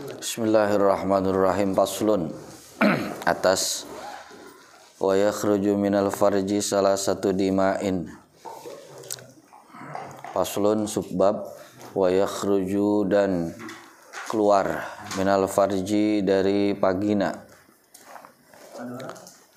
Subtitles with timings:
[0.00, 1.76] Bismillahirrahmanirrahim.
[1.76, 2.32] Paslun
[3.28, 3.84] Atas
[4.96, 8.08] Wa yakhruju minal farji salah satu dima'in.
[10.32, 11.44] Paslun subbab
[11.92, 13.52] Wa yakhruju dan
[14.32, 14.88] keluar
[15.20, 17.44] Minal farji dari pagina.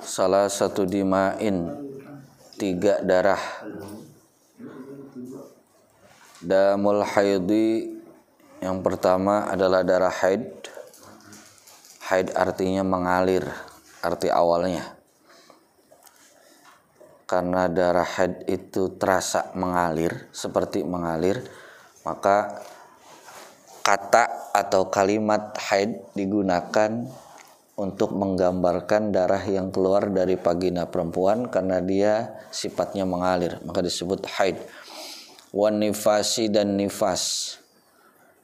[0.04, 1.71] Salah satu dima'in
[2.60, 3.39] Tiga darah.
[6.44, 7.93] Damul haidi
[8.64, 10.48] yang pertama adalah darah haid.
[12.08, 13.44] Haid artinya mengalir,
[13.99, 14.95] arti awalnya.
[17.27, 21.44] Karena darah haid itu terasa mengalir, seperti mengalir,
[22.08, 22.63] maka
[23.84, 27.03] kata atau kalimat haid digunakan
[27.75, 34.55] untuk menggambarkan darah yang keluar dari vagina perempuan karena dia sifatnya mengalir, maka disebut haid.
[35.52, 37.58] Wan nifasi dan nifas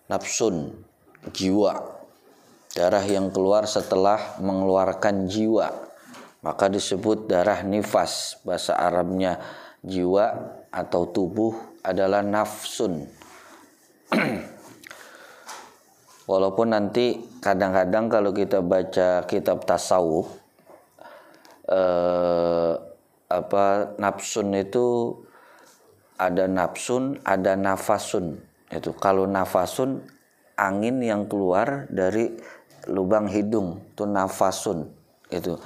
[0.10, 0.74] nafsun
[1.32, 2.00] jiwa
[2.74, 5.74] darah yang keluar setelah mengeluarkan jiwa.
[6.40, 8.40] Maka disebut darah nifas.
[8.48, 9.42] Bahasa Arabnya
[9.84, 11.52] jiwa atau tubuh
[11.84, 13.10] adalah nafsun.
[16.30, 20.30] Walaupun nanti kadang-kadang kalau kita baca kitab tasawuf
[21.66, 22.74] eh,
[23.30, 23.66] apa
[23.98, 25.20] nafsun itu
[26.22, 28.38] ada nafsun ada nafasun
[28.70, 30.06] itu kalau nafasun
[30.54, 32.36] angin yang keluar dari
[32.86, 34.92] lubang hidung itu nafasun.
[35.30, 35.58] Itu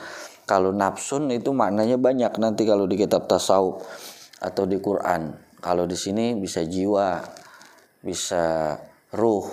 [0.43, 3.83] kalau nafsun itu maknanya banyak nanti kalau di kitab tasawuf
[4.43, 5.35] atau di Quran.
[5.63, 7.23] Kalau di sini bisa jiwa
[8.03, 8.75] bisa
[9.15, 9.47] ruh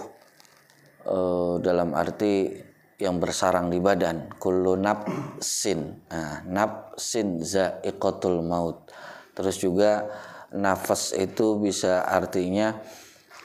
[1.07, 1.19] e,
[1.63, 2.51] dalam arti
[2.99, 4.35] yang bersarang di badan.
[4.35, 8.91] Kullu nafsin nah, nafsin za'iqatul maut.
[9.39, 10.11] Terus juga
[10.51, 12.83] nafas itu bisa artinya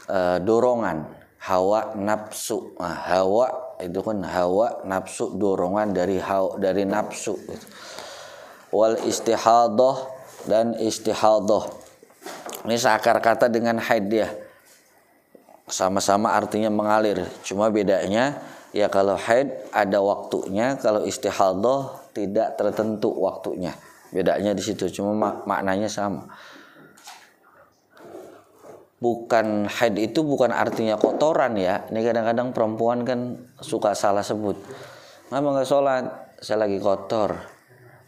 [0.10, 1.08] uh, dorongan.
[1.46, 2.74] Hawa nafsu.
[2.82, 7.38] Nah, hawa itu kan hawa nafsu dorongan dari hawa dari nafsu.
[8.74, 10.10] Wal istihadah
[10.50, 11.86] dan istihadah
[12.66, 14.28] ini seakar kata dengan haid dia.
[15.70, 17.22] Sama-sama artinya mengalir.
[17.46, 18.42] Cuma bedanya
[18.74, 23.78] ya kalau haid ada waktunya kalau istihadah tidak tertentu waktunya.
[24.10, 26.26] Bedanya di situ cuma mak maknanya sama
[29.00, 31.84] bukan haid itu bukan artinya kotoran ya.
[31.92, 34.56] Ini kadang-kadang perempuan kan suka salah sebut.
[35.34, 36.06] Mama nggak sholat,
[36.40, 37.36] saya lagi kotor.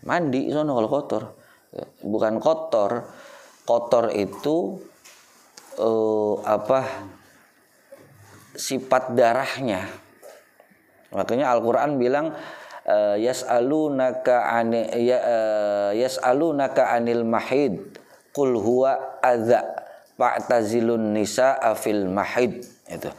[0.08, 1.24] Mandi sono kalau kotor.
[2.04, 3.04] Bukan kotor.
[3.68, 4.80] Kotor itu
[5.82, 6.88] uh, apa?
[8.58, 9.86] Sifat darahnya.
[11.12, 12.32] Makanya Al-Qur'an bilang
[12.88, 18.00] ani ya, uh, yas'alunaka anil mahid
[18.32, 19.20] qul huwa
[20.18, 22.66] fa'tazilun nisa afil mahid.
[22.90, 23.10] Itu.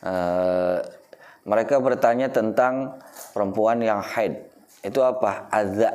[0.00, 0.80] Uh,
[1.44, 2.96] mereka bertanya tentang
[3.36, 4.40] perempuan yang haid.
[4.80, 5.50] Itu apa?
[5.52, 5.92] Adza.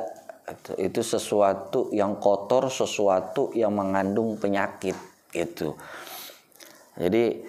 [0.50, 4.94] Itu, itu sesuatu yang kotor sesuatu yang mengandung penyakit.
[5.34, 5.74] Itu.
[6.94, 7.42] Jadi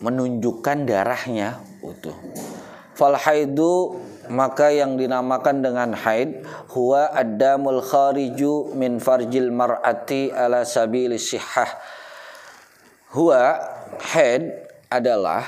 [0.00, 1.60] menunjukkan darahnya.
[1.80, 2.12] Itu.
[2.96, 4.00] Fal haidu
[4.32, 11.68] maka yang dinamakan dengan haid huwa adamul khariju min farjil mar'ati ala sabili sihah
[13.14, 13.54] Huwa
[14.02, 15.46] head adalah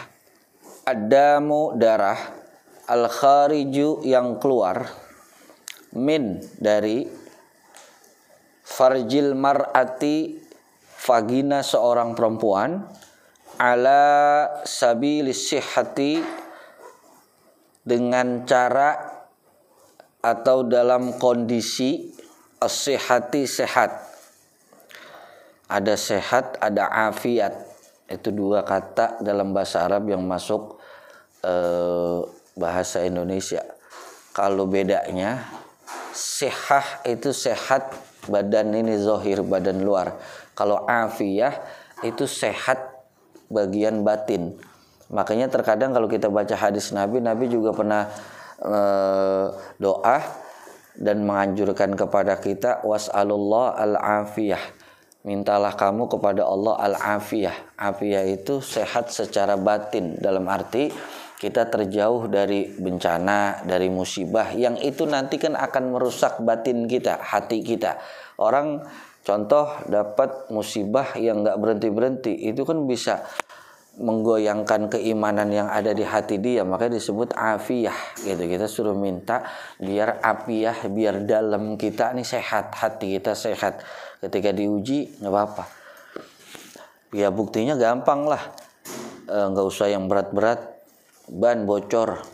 [0.87, 2.19] adamu darah
[2.87, 4.89] al khariju yang keluar
[5.99, 7.05] min dari
[8.65, 10.39] farjil mar'ati
[11.05, 12.89] vagina seorang perempuan
[13.59, 14.05] ala
[14.63, 16.23] sabilis sihhati
[17.83, 19.19] dengan cara
[20.23, 22.13] atau dalam kondisi
[22.63, 24.08] as-sihhati sehat
[25.69, 27.53] ada sehat, ada afiat.
[28.09, 30.81] Itu dua kata dalam bahasa Arab yang masuk
[31.45, 32.21] eh,
[32.57, 33.61] bahasa Indonesia.
[34.33, 35.45] Kalau bedanya
[36.17, 37.95] sehah itu sehat
[38.27, 40.17] badan ini zohir badan luar.
[40.57, 41.55] Kalau afiyah
[42.03, 42.99] itu sehat
[43.47, 44.59] bagian batin.
[45.09, 48.11] Makanya terkadang kalau kita baca hadis Nabi, Nabi juga pernah
[48.61, 48.77] e,
[49.81, 50.19] doa
[50.99, 54.61] dan menganjurkan kepada kita was'alullah al-afiyah
[55.27, 57.75] mintalah kamu kepada Allah al-afiyah.
[57.75, 60.19] Afiyah itu sehat secara batin.
[60.19, 60.91] Dalam arti
[61.39, 67.63] kita terjauh dari bencana, dari musibah yang itu nanti kan akan merusak batin kita, hati
[67.63, 67.99] kita.
[68.39, 68.83] Orang
[69.23, 73.23] contoh dapat musibah yang nggak berhenti berhenti itu kan bisa
[73.99, 76.63] menggoyangkan keimanan yang ada di hati dia.
[76.63, 78.43] Makanya disebut afiyah gitu.
[78.47, 79.43] Kita suruh minta
[79.83, 83.83] biar afiyah biar dalam kita nih sehat hati kita sehat
[84.23, 85.65] ketika diuji nggak apa-apa.
[87.15, 88.43] Ya buktinya gampang lah.
[89.25, 90.61] E, nggak e, usah yang berat-berat.
[91.29, 92.25] Ban bocor.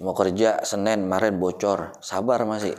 [0.00, 1.96] Mau kerja Senin kemarin bocor.
[2.00, 2.76] Sabar masih.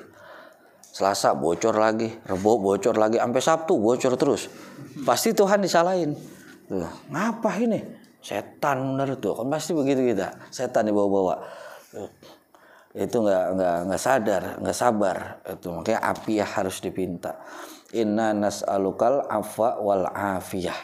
[0.89, 2.09] Selasa bocor lagi.
[2.25, 3.17] Rebo bocor lagi.
[3.17, 4.49] Sampai Sabtu bocor terus.
[5.05, 6.13] Pasti Tuhan disalahin.
[7.09, 7.81] Ngapa ini?
[8.21, 9.33] Setan bener tuh.
[9.37, 10.33] Kan pasti begitu kita.
[10.53, 11.41] Setan dibawa-bawa
[12.97, 15.17] itu nggak nggak nggak sadar nggak sabar.
[15.45, 17.37] Itu makanya api harus dipinta.
[17.93, 20.77] Inna nas'alukal afa wal afiyah.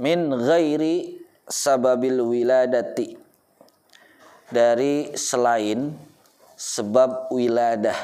[0.00, 3.16] Min ghairi sababil wiladati.
[4.50, 5.94] Dari selain
[6.58, 7.96] sebab wiladah.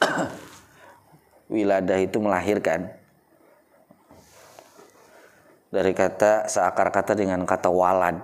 [1.54, 2.88] Wiladah itu melahirkan.
[5.68, 8.16] Dari kata seakar kata dengan kata walad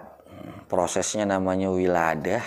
[0.71, 2.41] prosesnya namanya wiladah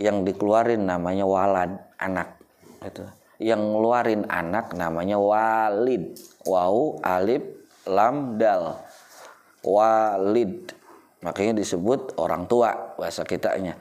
[0.00, 2.40] yang dikeluarin namanya walad anak
[2.80, 3.04] itu
[3.40, 6.12] yang ngeluarin anak namanya walid.
[6.44, 7.40] Wau alif
[7.88, 8.84] lam dal.
[9.64, 10.72] Walid.
[11.24, 13.76] Makanya disebut orang tua bahasa kitanya.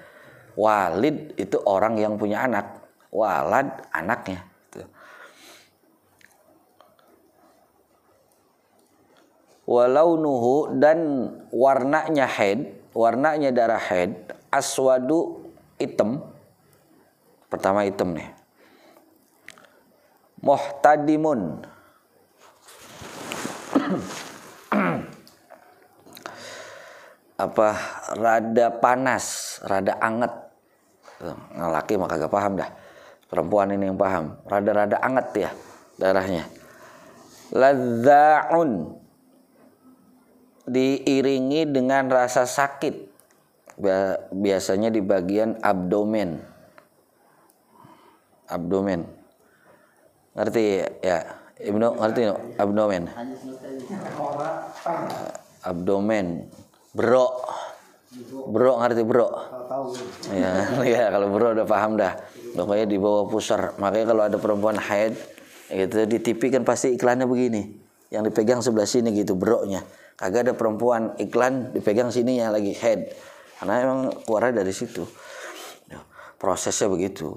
[0.56, 2.83] Walid itu orang yang punya anak.
[3.12, 4.48] Walad anaknya
[9.69, 15.38] walau nuhu dan warnanya head warnanya darah head aswadu
[15.79, 16.21] hitam
[17.49, 18.29] pertama hitam nih
[20.43, 21.65] muhtadimun
[27.39, 27.69] apa
[28.19, 30.33] rada panas, rada anget.
[31.55, 32.67] Nah, laki mah kagak paham dah.
[33.31, 34.35] Perempuan ini yang paham.
[34.43, 35.49] Rada-rada anget ya
[35.95, 36.43] darahnya.
[37.55, 38.99] Ladzaun
[40.67, 43.07] diiringi dengan rasa sakit.
[44.35, 46.43] Biasanya di bagian abdomen.
[48.51, 49.07] Abdomen.
[50.35, 50.63] Ngerti
[50.99, 51.17] ya?
[51.59, 52.35] Ibnu ngerti no?
[52.55, 53.03] abdomen.
[55.59, 56.47] Abdomen
[56.93, 57.29] bro
[58.49, 59.27] bro ngerti bro
[60.33, 60.65] ya
[60.97, 62.17] ya kalau bro udah paham dah
[62.57, 65.13] pokoknya di bawah pusar makanya kalau ada perempuan haid
[65.69, 67.61] gitu di TV kan pasti iklannya begini
[68.09, 69.85] yang dipegang sebelah sini gitu bro-nya
[70.17, 73.13] kagak ada perempuan iklan dipegang sininya lagi head
[73.59, 75.03] karena emang keluarnya dari situ
[76.39, 77.35] prosesnya begitu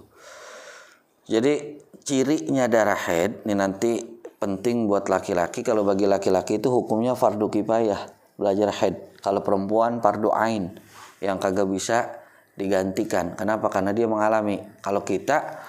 [1.27, 3.99] jadi cirinya darah head ini nanti
[4.39, 10.35] penting buat laki-laki kalau bagi laki-laki itu hukumnya fardu kifayah belajar head kalau perempuan pardu
[10.35, 10.75] ain
[11.23, 12.23] yang kagak bisa
[12.57, 13.33] digantikan.
[13.39, 13.71] Kenapa?
[13.73, 14.61] Karena dia mengalami.
[14.85, 15.63] Kalau kita,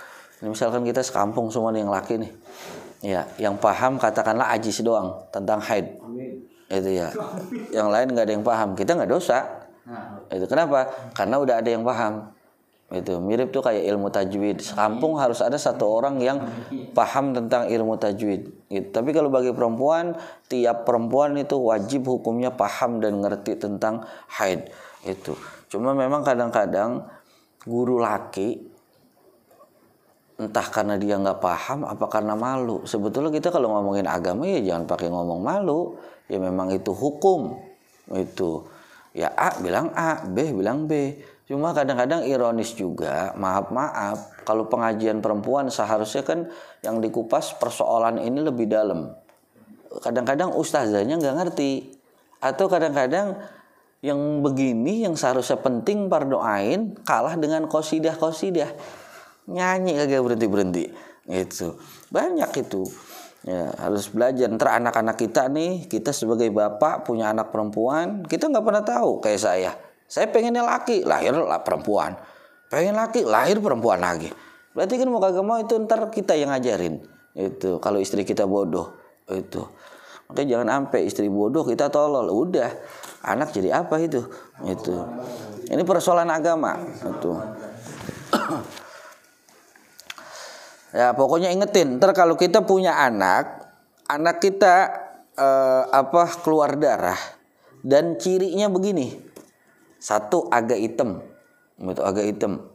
[0.43, 2.31] misalkan kita sekampung semua yang laki nih,
[3.05, 6.01] ya, yang paham katakanlah ajis doang tentang haid.
[6.67, 7.13] Itu ya.
[7.71, 8.69] Yang lain nggak ada yang paham.
[8.73, 9.39] Kita nggak dosa.
[10.33, 10.89] Itu kenapa?
[11.13, 12.33] Karena udah ada yang paham.
[12.93, 14.61] Itu mirip tuh kayak ilmu tajwid.
[14.61, 16.45] Sekampung harus ada satu orang yang
[16.93, 18.69] paham tentang ilmu tajwid.
[18.69, 18.89] Gitu.
[18.93, 20.13] tapi kalau bagi perempuan
[20.45, 24.05] tiap perempuan itu wajib hukumnya paham dan ngerti tentang
[24.37, 24.69] haid.
[25.05, 25.33] Itu
[25.73, 27.09] cuma memang kadang-kadang
[27.65, 28.61] guru laki
[30.37, 32.85] entah karena dia nggak paham apa karena malu.
[32.85, 35.97] Sebetulnya kita kalau ngomongin agama ya jangan pakai ngomong malu.
[36.29, 37.57] Ya memang itu hukum.
[38.13, 38.69] Itu
[39.13, 45.67] ya A bilang A B bilang B Cuma kadang-kadang ironis juga, maaf-maaf, kalau pengajian perempuan
[45.67, 46.47] seharusnya kan
[46.79, 49.11] yang dikupas persoalan ini lebih dalam.
[49.99, 51.99] Kadang-kadang ustazahnya nggak ngerti.
[52.39, 53.43] Atau kadang-kadang
[53.99, 58.71] yang begini yang seharusnya penting pardoain kalah dengan kosidah-kosidah.
[59.51, 60.85] Nyanyi kagak berhenti-berhenti.
[61.27, 61.75] Gitu.
[62.07, 62.87] Banyak itu.
[63.43, 64.47] Ya, harus belajar.
[64.47, 69.41] Ntar anak-anak kita nih, kita sebagai bapak punya anak perempuan, kita nggak pernah tahu kayak
[69.41, 69.71] saya
[70.13, 72.13] saya pengennya laki, lahir lah perempuan.
[72.69, 74.29] Pengen laki, lahir perempuan lagi.
[74.77, 77.01] Berarti kan mau kagak mau itu ntar kita yang ngajarin.
[77.33, 78.93] Itu kalau istri kita bodoh
[79.33, 79.65] itu.
[80.29, 82.29] Makanya jangan sampai istri bodoh kita tolol.
[82.29, 82.69] Udah,
[83.25, 84.21] anak jadi apa itu?
[84.61, 85.01] Itu.
[85.65, 86.77] Ini persoalan agama.
[87.01, 87.33] Itu.
[90.93, 91.97] Ya pokoknya ingetin.
[91.97, 93.67] Ntar kalau kita punya anak,
[94.07, 94.93] anak kita
[95.35, 97.19] eh, apa keluar darah
[97.83, 99.33] dan cirinya begini
[100.03, 101.23] satu agak hitam,
[101.79, 102.67] itu agak hitam.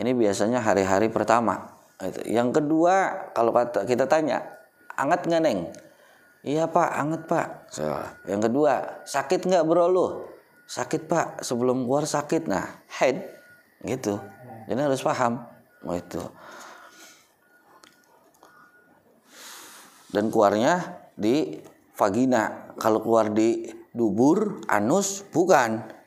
[0.00, 1.76] Ini biasanya hari-hari pertama.
[2.24, 3.52] Yang kedua, kalau
[3.84, 4.40] kita tanya,
[4.96, 5.68] anget nggak neng?
[6.40, 7.68] Iya pak, anget pak.
[8.24, 10.06] Yang kedua, sakit nggak bro lu?
[10.64, 12.48] Sakit pak, sebelum keluar sakit.
[12.48, 13.20] Nah, head,
[13.84, 14.16] gitu.
[14.64, 15.44] Jadi harus paham,
[15.84, 16.24] oh, itu.
[20.10, 21.58] Dan keluarnya di
[21.94, 22.74] vagina.
[22.80, 26.00] Kalau keluar di dubur, anus, bukan.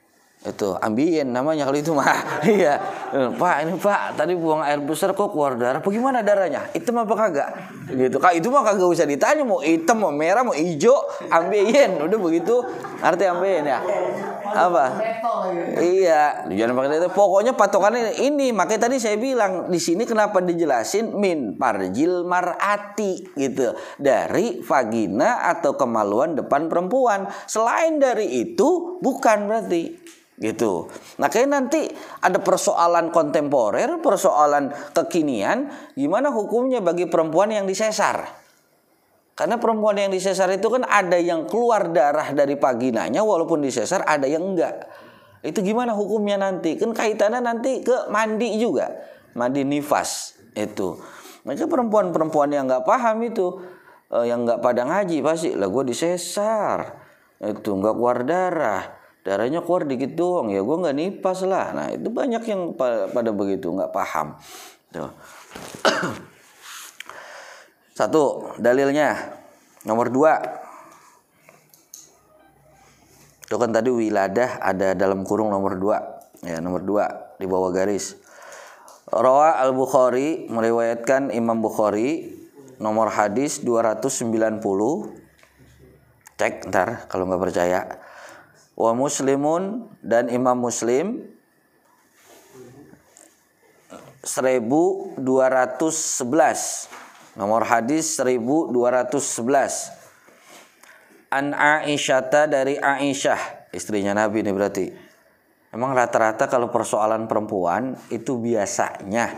[0.44, 2.44] Itu ambien namanya kalau itu mah.
[2.44, 2.76] Iya.
[3.14, 5.80] Pak ini pak tadi buang air besar kok keluar darah.
[5.80, 6.68] Bagaimana darahnya?
[6.76, 7.50] Hitam apa kagak?
[7.88, 8.20] Gitu.
[8.20, 9.48] Kak itu mah kagak usah ditanya.
[9.48, 11.00] Mau hitam mau merah mau hijau
[11.32, 12.60] ambien udah begitu.
[13.00, 13.80] Arti ambien ya
[14.54, 14.86] apa?
[15.82, 16.48] Iya.
[16.50, 18.54] Jangan pakai itu pokoknya patokannya ini.
[18.54, 21.18] Makanya tadi saya bilang di sini kenapa dijelasin?
[21.18, 23.74] Min parjil marati gitu.
[23.98, 27.26] Dari vagina atau kemaluan depan perempuan.
[27.50, 29.84] Selain dari itu bukan berarti
[30.44, 30.90] gitu.
[31.22, 31.88] Nah kayak nanti
[32.20, 38.43] ada persoalan kontemporer, persoalan kekinian, gimana hukumnya bagi perempuan yang disesar?
[39.34, 44.30] Karena perempuan yang disesar itu kan ada yang keluar darah dari vaginanya walaupun disesar ada
[44.30, 44.86] yang enggak.
[45.42, 46.78] Itu gimana hukumnya nanti?
[46.78, 48.94] Kan kaitannya nanti ke mandi juga.
[49.34, 51.02] Mandi nifas itu.
[51.44, 53.58] Mereka perempuan-perempuan yang enggak paham itu
[54.14, 57.04] eh, yang enggak pada ngaji pasti lah gue disesar
[57.44, 62.12] itu enggak keluar darah darahnya keluar dikit doang ya gue nggak nifas lah nah itu
[62.12, 64.36] banyak yang pada begitu nggak paham
[64.92, 65.12] tuh
[67.94, 69.38] Satu, dalilnya.
[69.86, 70.42] Nomor dua.
[73.46, 76.02] Itu kan tadi wiladah ada dalam kurung nomor dua.
[76.42, 78.18] Ya, nomor dua di bawah garis.
[79.14, 82.34] Rawa al-Bukhari meriwayatkan Imam Bukhari
[82.82, 84.58] nomor hadis 290
[86.34, 88.02] cek ntar kalau nggak percaya
[88.74, 91.30] wa muslimun dan Imam Muslim
[94.26, 97.03] 1211
[97.34, 99.90] Nomor hadis 1211.
[101.34, 104.86] An Aisyata dari Aisyah, istrinya Nabi ini berarti.
[105.74, 109.34] Emang rata-rata kalau persoalan perempuan itu biasanya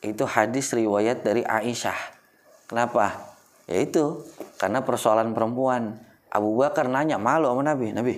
[0.00, 2.16] itu hadis riwayat dari Aisyah.
[2.64, 3.36] Kenapa?
[3.68, 4.24] Ya itu
[4.56, 6.00] karena persoalan perempuan.
[6.32, 8.14] Abu Bakar nanya malu sama Nabi, Nabi,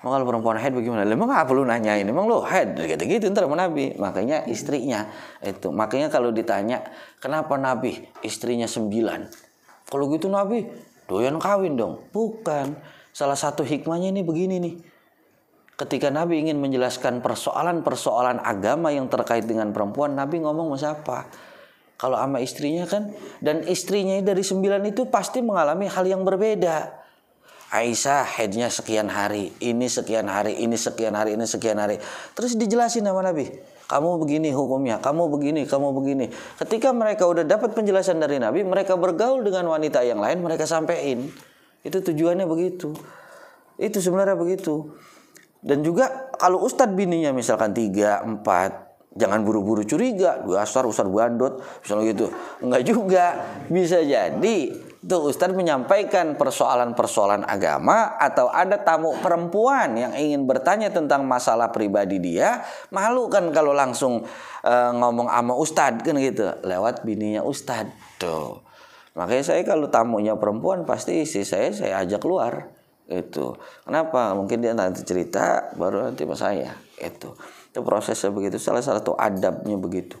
[0.00, 1.04] Emang kalau perempuan head bagaimana?
[1.04, 2.08] Emang apa perlu nanya ini?
[2.08, 4.00] Emang lo head gitu-gitu ntar sama Nabi.
[4.00, 5.04] Makanya istrinya
[5.44, 5.68] itu.
[5.68, 6.80] Makanya kalau ditanya
[7.20, 9.28] kenapa Nabi istrinya sembilan?
[9.84, 10.64] Kalau gitu Nabi
[11.04, 12.08] doyan kawin dong.
[12.16, 12.80] Bukan.
[13.12, 14.74] Salah satu hikmahnya ini begini nih.
[15.76, 21.18] Ketika Nabi ingin menjelaskan persoalan-persoalan agama yang terkait dengan perempuan, Nabi ngomong sama siapa?
[22.00, 23.12] Kalau sama istrinya kan,
[23.44, 26.99] dan istrinya dari sembilan itu pasti mengalami hal yang berbeda.
[27.70, 32.02] Aisyah headnya sekian hari, ini sekian hari, ini sekian hari, ini sekian hari.
[32.34, 33.46] Terus dijelasin sama Nabi,
[33.86, 36.26] kamu begini hukumnya, kamu begini, kamu begini.
[36.58, 41.30] Ketika mereka udah dapat penjelasan dari Nabi, mereka bergaul dengan wanita yang lain, mereka sampein.
[41.86, 42.90] Itu tujuannya begitu.
[43.78, 44.90] Itu sebenarnya begitu.
[45.62, 51.62] Dan juga kalau ustadz bininya misalkan tiga, empat, jangan buru-buru curiga, dua asar, ustadz bandot,
[51.86, 52.26] misalnya gitu.
[52.66, 53.24] Enggak juga,
[53.70, 61.24] bisa jadi tuh Ustadz menyampaikan persoalan-persoalan agama atau ada tamu perempuan yang ingin bertanya tentang
[61.24, 62.60] masalah pribadi dia,
[62.92, 64.20] malu kan kalau langsung
[64.60, 68.20] uh, ngomong sama Ustadz kan gitu, lewat bininya Ustadz.
[68.20, 68.60] Tuh.
[69.16, 72.68] Makanya saya kalau tamunya perempuan pasti istri saya saya ajak keluar.
[73.10, 73.58] Itu.
[73.82, 74.38] Kenapa?
[74.38, 76.78] Mungkin dia nanti cerita baru nanti sama saya.
[76.94, 77.34] Itu.
[77.74, 78.62] Itu prosesnya begitu.
[78.62, 80.14] Salah satu adabnya begitu.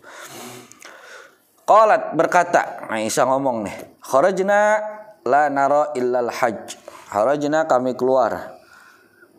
[1.70, 4.82] Qalat berkata, Aisyah ngomong nih, kharajna
[5.22, 6.74] la naro illal hajj.
[7.14, 8.58] Kharajna kami keluar.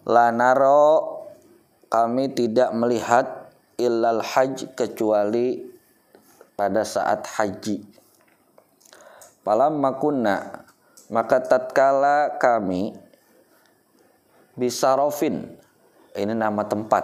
[0.08, 1.12] La naro
[1.92, 5.60] kami tidak melihat illal hajj kecuali
[6.56, 7.84] pada saat haji.
[9.44, 10.64] Palam makunna
[11.12, 12.96] maka tatkala kami
[14.56, 15.52] bisa rofin
[16.16, 17.04] ini nama tempat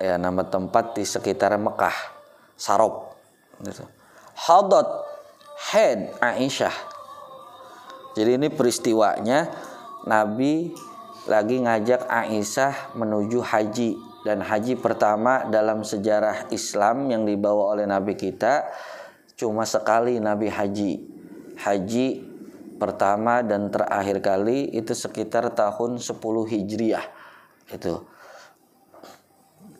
[0.00, 1.96] ya nama tempat di sekitar Mekah
[2.56, 3.18] Sarop
[3.60, 3.95] gitu
[4.36, 4.88] hadat
[5.72, 6.76] head Aisyah.
[8.16, 9.48] Jadi ini peristiwanya
[10.04, 10.72] Nabi
[11.26, 18.14] lagi ngajak Aisyah menuju haji dan haji pertama dalam sejarah Islam yang dibawa oleh Nabi
[18.14, 18.68] kita
[19.36, 20.92] cuma sekali Nabi haji.
[21.56, 22.06] Haji
[22.76, 26.12] pertama dan terakhir kali itu sekitar tahun 10
[26.52, 27.06] Hijriah.
[27.72, 28.04] Itu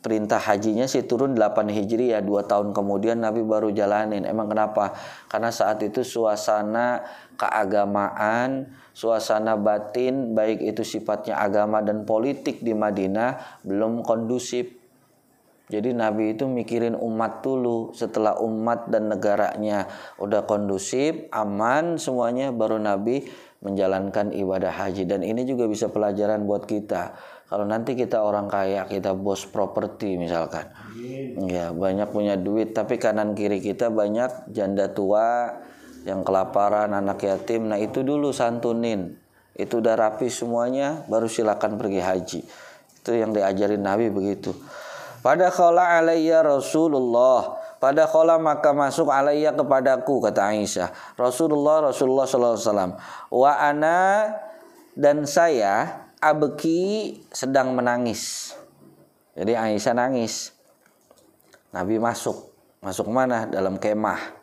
[0.07, 4.23] perintah hajinya sih turun 8 Hijriah, dua tahun kemudian Nabi baru jalanin.
[4.23, 4.95] Emang kenapa?
[5.27, 7.03] Karena saat itu suasana
[7.35, 14.71] keagamaan, suasana batin baik itu sifatnya agama dan politik di Madinah belum kondusif.
[15.67, 17.91] Jadi Nabi itu mikirin umat dulu.
[17.91, 19.91] Setelah umat dan negaranya
[20.23, 23.27] udah kondusif, aman semuanya baru Nabi
[23.59, 28.91] menjalankan ibadah haji dan ini juga bisa pelajaran buat kita kalau nanti kita orang kaya,
[28.91, 30.67] kita bos properti misalkan.
[31.47, 35.55] Ya, banyak punya duit tapi kanan kiri kita banyak janda tua
[36.03, 37.71] yang kelaparan, anak yatim.
[37.71, 39.15] Nah, itu dulu santunin.
[39.55, 42.41] Itu udah rapi semuanya, baru silakan pergi haji.
[42.99, 44.51] Itu yang diajarin Nabi begitu.
[45.23, 52.57] Pada khala alaiya Rasulullah pada khala maka masuk alaiya kepadaku kata Aisyah Rasulullah Rasulullah sallallahu
[52.57, 52.93] alaihi wasallam
[53.29, 53.99] wa ana
[54.97, 58.55] dan saya abeki sedang menangis.
[59.37, 60.57] Jadi Aisyah nangis.
[61.73, 62.53] Nabi masuk.
[62.81, 63.45] Masuk mana?
[63.45, 64.37] Dalam kemah.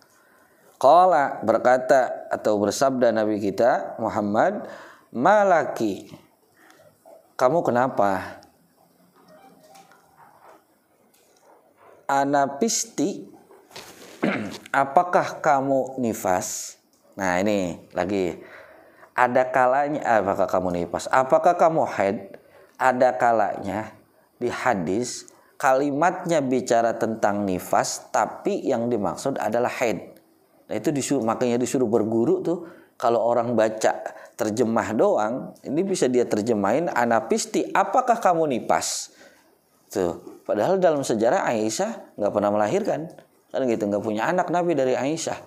[0.77, 4.67] Qala berkata atau bersabda Nabi kita Muhammad,
[5.15, 6.11] "Malaki?
[7.39, 8.43] Kamu kenapa?"
[12.03, 13.31] Anapisti
[14.83, 16.77] apakah kamu nifas?
[17.15, 18.43] Nah, ini lagi
[19.13, 22.17] ada kalanya apakah kamu nifas apakah kamu haid?
[22.81, 23.93] Ada kalanya
[24.41, 25.29] di hadis
[25.61, 30.17] kalimatnya bicara tentang nifas tapi yang dimaksud adalah haid.
[30.67, 32.65] Nah itu disuruh makanya disuruh berguru tuh
[32.97, 34.01] kalau orang baca
[34.33, 39.13] terjemah doang ini bisa dia terjemahin anapisti apakah kamu nifas?
[39.93, 43.13] Tuh padahal dalam sejarah Aisyah nggak pernah melahirkan.
[43.53, 45.37] Kan gitu nggak punya anak Nabi dari Aisyah.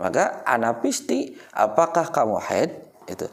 [0.00, 3.28] Maka anapisti apakah kamu haid itu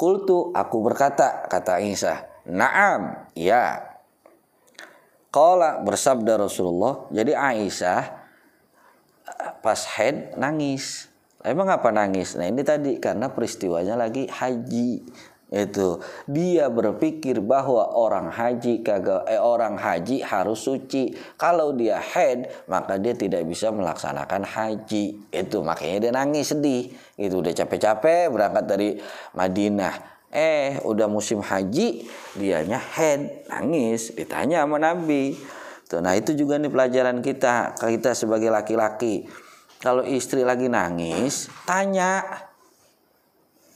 [0.00, 3.86] kultu aku berkata kata Isa naam ya.
[5.30, 8.02] Kala bersabda Rasulullah jadi Aisyah
[9.62, 11.06] pas haid nangis.
[11.40, 12.36] Emang apa nangis?
[12.36, 15.06] Nah ini tadi karena peristiwanya lagi haji
[15.50, 15.98] itu.
[16.30, 21.10] Dia berpikir bahwa orang haji kagak eh, orang haji harus suci.
[21.34, 25.18] Kalau dia head maka dia tidak bisa melaksanakan haji.
[25.34, 26.94] Itu makanya dia nangis sedih.
[27.18, 28.90] Itu udah capek-capek berangkat dari
[29.34, 30.22] Madinah.
[30.30, 32.06] Eh udah musim haji
[32.38, 35.34] dianya head nangis ditanya sama Nabi.
[35.90, 39.26] Tuh nah itu juga nih pelajaran kita kita sebagai laki-laki.
[39.82, 42.22] Kalau istri lagi nangis tanya.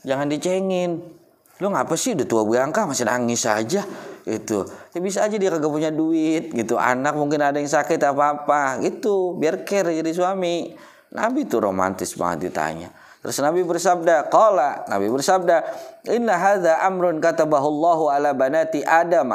[0.05, 1.14] Jangan dicengin
[1.59, 2.15] lu ngapa sih?
[2.17, 3.81] Udah tua berangka masih nangis aja.
[4.25, 4.65] Gitu.
[4.91, 6.81] Ya bisa aja dia kagak punya duit gitu.
[6.81, 9.37] Anak mungkin ada yang sakit apa apa gitu.
[9.37, 10.73] Biar care jadi suami.
[11.13, 12.89] Nabi tuh romantis banget ditanya.
[13.21, 14.85] Terus Nabi bersabda qala.
[14.89, 15.65] Nabi bersabda
[16.09, 19.31] inna hadza amrun katabahu Allahu ala banati Adam.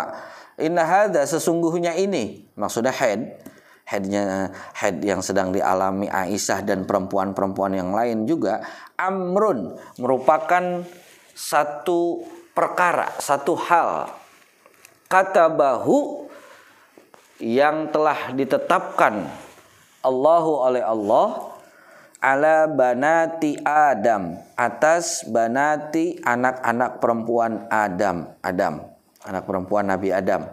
[0.60, 2.50] Inna hadza sesungguhnya ini.
[2.58, 3.40] Maksudnya head.
[3.90, 8.62] Headnya head yang sedang dialami Aisyah dan perempuan-perempuan yang lain juga
[8.94, 9.74] amrun.
[9.98, 10.86] Merupakan
[11.32, 14.10] satu perkara, satu hal.
[15.10, 16.30] Kata bahu
[17.42, 19.26] yang telah ditetapkan
[20.06, 21.56] Allahu oleh Allah
[22.20, 28.90] ala banati Adam atas banati anak-anak perempuan Adam Adam
[29.24, 30.48] anak perempuan Nabi Adam.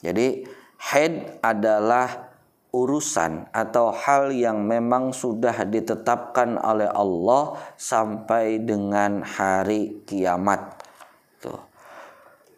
[0.00, 0.46] Jadi
[0.78, 2.27] head adalah
[2.68, 10.76] urusan atau hal yang memang sudah ditetapkan oleh Allah sampai dengan hari kiamat.
[11.40, 11.60] Tuh.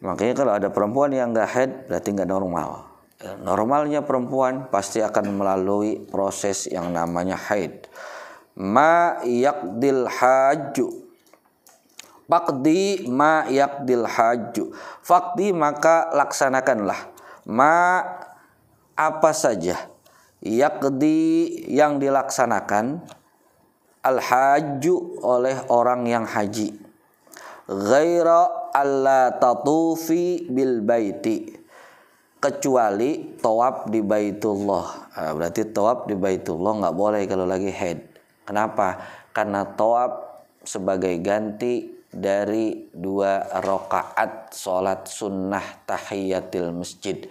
[0.03, 2.91] Makanya kalau ada perempuan yang nggak head berarti nggak normal.
[3.21, 7.85] Normalnya perempuan pasti akan melalui proses yang namanya haid.
[8.57, 10.89] Ma yakdil haju.
[12.25, 14.73] Fakdi ma yakdil haju.
[15.05, 17.13] Fakdi maka laksanakanlah.
[17.45, 18.01] Ma
[18.97, 19.90] apa saja
[20.41, 23.05] yakdi yang dilaksanakan
[24.01, 26.73] al-haju oleh orang yang haji.
[27.69, 31.61] Ghaira alla tatufi bil baiti.
[32.41, 35.13] Kecuali tawaf di Baitullah.
[35.13, 38.01] Nah, berarti tawaf di Baitullah nggak boleh kalau lagi head.
[38.41, 38.97] Kenapa?
[39.29, 47.29] Karena tawaf sebagai ganti dari dua rakaat sholat sunnah tahiyatil masjid.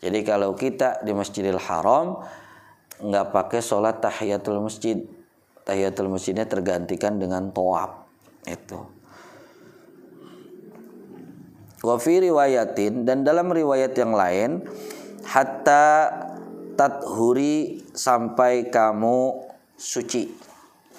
[0.00, 2.24] Jadi kalau kita di Masjidil Haram
[3.00, 5.04] nggak pakai sholat tahiyatul masjid.
[5.66, 8.06] Tahiyatul masjidnya tergantikan dengan toab.
[8.46, 8.86] Itu.
[11.82, 14.64] Wafi riwayatin dan dalam riwayat yang lain
[15.26, 16.08] hatta
[16.78, 19.44] tathuri sampai kamu
[19.76, 20.30] suci.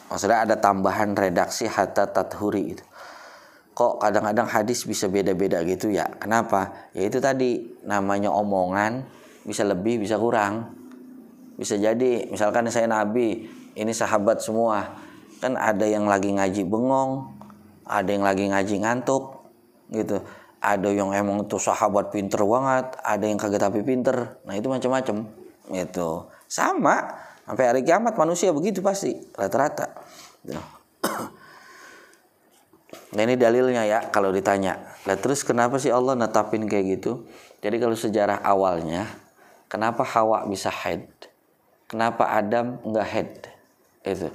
[0.08, 2.84] Maksudnya ada tambahan redaksi hatta tathuri itu.
[3.78, 6.10] Kok kadang-kadang hadis bisa beda-beda gitu ya?
[6.18, 6.90] Kenapa?
[6.98, 9.06] Ya itu tadi namanya omongan
[9.46, 10.77] bisa lebih bisa kurang
[11.58, 14.94] bisa jadi misalkan saya nabi ini sahabat semua
[15.42, 17.38] kan ada yang lagi ngaji bengong
[17.88, 19.48] ada yang lagi ngaji ngantuk
[19.92, 20.20] gitu.
[20.60, 24.36] Ada yang emang tuh sahabat pinter banget ada yang kagak tapi pinter.
[24.44, 25.24] Nah itu macam-macam
[25.72, 26.28] gitu.
[26.52, 27.16] Sama
[27.48, 29.88] sampai hari kiamat manusia begitu pasti rata-rata
[30.44, 30.60] gitu.
[33.16, 34.84] nah ini dalilnya ya kalau ditanya.
[35.08, 37.24] Lah terus kenapa sih Allah netapin kayak gitu?
[37.64, 39.08] Jadi kalau sejarah awalnya
[39.72, 41.08] kenapa Hawa bisa haid
[41.88, 43.32] Kenapa Adam enggak head?
[44.04, 44.30] Itu.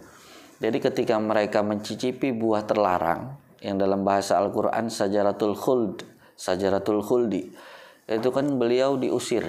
[0.63, 7.53] Jadi ketika mereka mencicipi buah terlarang yang dalam bahasa Al-Qur'an sajaratul khuld, sajaratul khuldi.
[8.09, 9.45] Itu kan beliau diusir.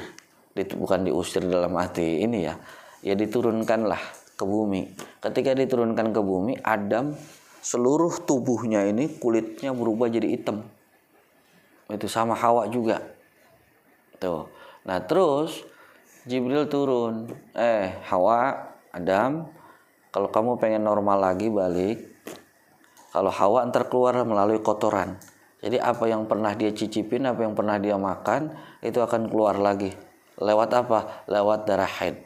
[0.54, 2.60] Bukan diusir dalam arti ini ya.
[3.02, 4.00] Ya diturunkanlah
[4.36, 4.92] ke bumi.
[5.24, 7.16] Ketika diturunkan ke bumi, Adam
[7.64, 10.68] seluruh tubuhnya ini kulitnya berubah jadi hitam.
[11.88, 13.00] itu sama Hawa juga
[14.18, 14.48] tuh
[14.84, 15.64] nah terus
[16.24, 17.28] Jibril turun.
[17.52, 18.56] Eh Hawa
[18.96, 19.44] Adam
[20.08, 22.00] kalau kamu pengen normal lagi balik.
[23.12, 25.20] Kalau Hawa ntar keluar melalui kotoran.
[25.60, 29.92] Jadi apa yang pernah dia cicipin apa yang pernah dia makan itu akan keluar lagi.
[30.40, 31.28] Lewat apa?
[31.28, 32.24] Lewat darah haid.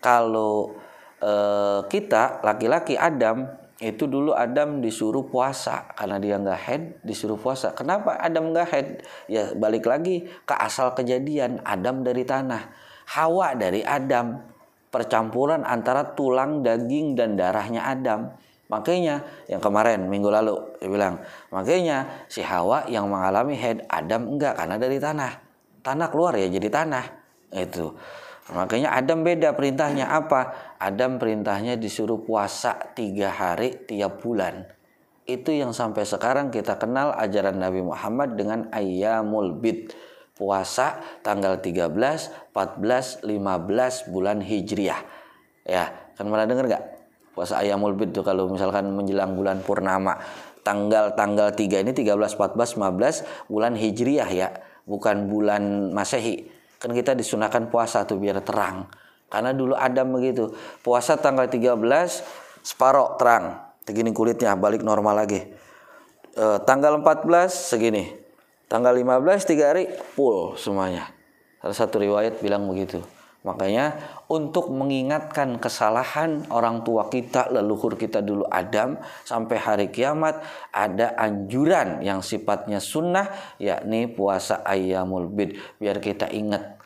[0.00, 0.72] Kalau
[1.20, 3.44] eh, kita laki-laki Adam
[3.84, 5.92] itu dulu Adam disuruh puasa.
[5.92, 7.76] Karena dia nggak head disuruh puasa.
[7.76, 8.88] Kenapa Adam nggak head
[9.28, 11.60] ya balik lagi ke asal kejadian.
[11.68, 14.40] Adam dari tanah Hawa dari Adam
[14.88, 18.32] percampuran antara tulang daging dan darahnya Adam
[18.70, 21.20] makanya yang kemarin minggu lalu dia bilang
[21.52, 25.32] makanya si Hawa yang mengalami head Adam enggak karena dari tanah
[25.84, 27.04] tanah keluar ya jadi tanah
[27.54, 27.92] itu
[28.52, 30.52] Makanya Adam beda perintahnya apa?
[30.76, 34.68] Adam perintahnya disuruh puasa tiga hari tiap bulan.
[35.24, 39.96] Itu yang sampai sekarang kita kenal ajaran Nabi Muhammad dengan Ayyamul Bid.
[40.34, 41.94] Puasa tanggal 13,
[42.50, 45.00] 14, 15 bulan Hijriah.
[45.62, 46.84] Ya, kan pernah dengar nggak?
[47.34, 50.18] Puasa Ayyamul Bid tuh kalau misalkan menjelang bulan purnama.
[50.64, 54.48] Tanggal-tanggal 3 ini 13, 14, 15 bulan Hijriah ya.
[54.84, 58.84] Bukan bulan Masehi Kan kita disunahkan puasa tuh biar terang.
[59.32, 60.52] Karena dulu Adam begitu.
[60.84, 61.80] Puasa tanggal 13
[62.60, 63.72] separoh terang.
[63.88, 65.48] Segini kulitnya balik normal lagi.
[66.36, 68.23] E, tanggal 14 segini.
[68.66, 71.12] Tanggal 15 tiga hari full semuanya.
[71.60, 73.04] Salah satu riwayat bilang begitu.
[73.44, 73.92] Makanya
[74.32, 78.96] untuk mengingatkan kesalahan orang tua kita, leluhur kita dulu Adam
[79.28, 80.40] sampai hari kiamat
[80.72, 83.28] ada anjuran yang sifatnya sunnah
[83.60, 86.80] yakni puasa ayamul bid biar kita ingat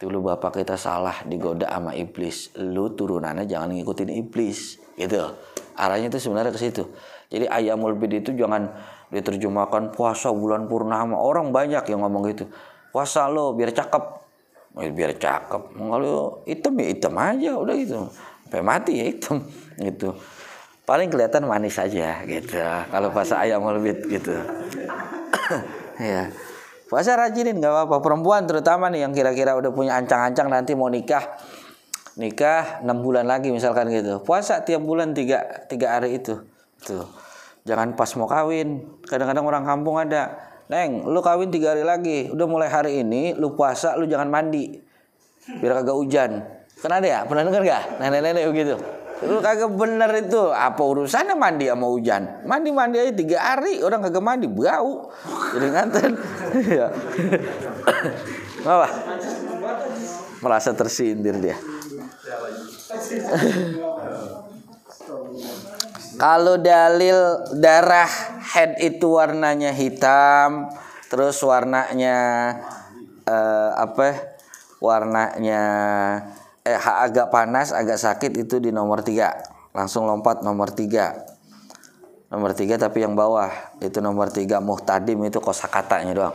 [0.00, 5.36] dulu bapak kita salah digoda sama iblis lu turunannya jangan ngikutin iblis gitu
[5.76, 6.88] arahnya itu sebenarnya ke situ
[7.28, 8.72] jadi ayamul bid itu jangan
[9.08, 12.44] diterjemahkan puasa bulan purnama orang banyak yang ngomong gitu
[12.92, 14.04] puasa lo biar cakep
[14.78, 17.98] biar cakep kalau hitam ya hitam aja udah gitu
[18.46, 19.42] sampai mati ya hitam
[19.86, 20.14] gitu
[20.88, 22.56] paling kelihatan manis aja gitu
[22.88, 24.32] kalau puasa ayamul bid gitu
[26.00, 26.30] ya
[26.88, 27.96] Puasa rajinin nggak apa-apa.
[28.00, 31.36] Perempuan terutama nih yang kira-kira udah punya ancang-ancang nanti mau nikah.
[32.16, 34.24] Nikah 6 bulan lagi misalkan gitu.
[34.24, 36.40] Puasa tiap bulan tiga, tiga hari itu.
[36.82, 37.04] Tuh.
[37.68, 38.80] Jangan pas mau kawin.
[39.04, 40.40] Kadang-kadang orang kampung ada.
[40.72, 42.32] Neng, lu kawin tiga hari lagi.
[42.32, 44.72] Udah mulai hari ini, lu puasa, lu jangan mandi.
[45.60, 46.30] Biar kagak hujan.
[46.80, 47.20] Kan ada ya?
[47.28, 47.84] Pernah denger gak?
[48.00, 48.74] Nenek-nenek begitu.
[49.24, 50.52] Lu kagak bener itu.
[50.52, 52.44] Apa urusannya mandi sama hujan?
[52.44, 53.80] Mandi-mandi aja tiga hari.
[53.80, 54.46] Orang kagak mandi.
[54.46, 55.10] Bau.
[55.56, 56.10] Jadi nganten.
[56.78, 56.86] ya.
[58.68, 58.86] Apa?
[60.44, 61.56] Merasa tersindir dia.
[66.18, 68.10] Kalau dalil darah
[68.42, 70.66] head itu warnanya hitam,
[71.06, 72.16] terus warnanya
[73.22, 74.34] uh, apa?
[74.82, 75.62] Warnanya
[76.66, 79.30] eh agak panas, agak sakit itu di nomor tiga.
[79.70, 81.22] Langsung lompat nomor tiga.
[82.34, 86.34] Nomor tiga tapi yang bawah itu nomor tiga muhtadim itu kosakatanya doang.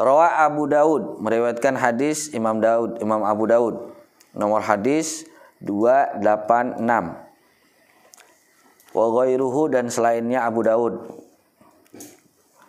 [0.00, 3.92] Rawa Abu Daud meriwayatkan hadis Imam Daud, Imam Abu Daud.
[4.32, 5.28] Nomor hadis
[5.60, 7.27] 286.
[8.92, 10.94] Wa ghairuhu dan selainnya Abu Daud.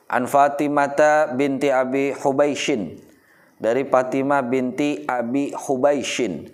[0.10, 2.98] An Fatimata binti Abi Hubaishin
[3.62, 6.50] dari Fatimah binti Abi Hubaishin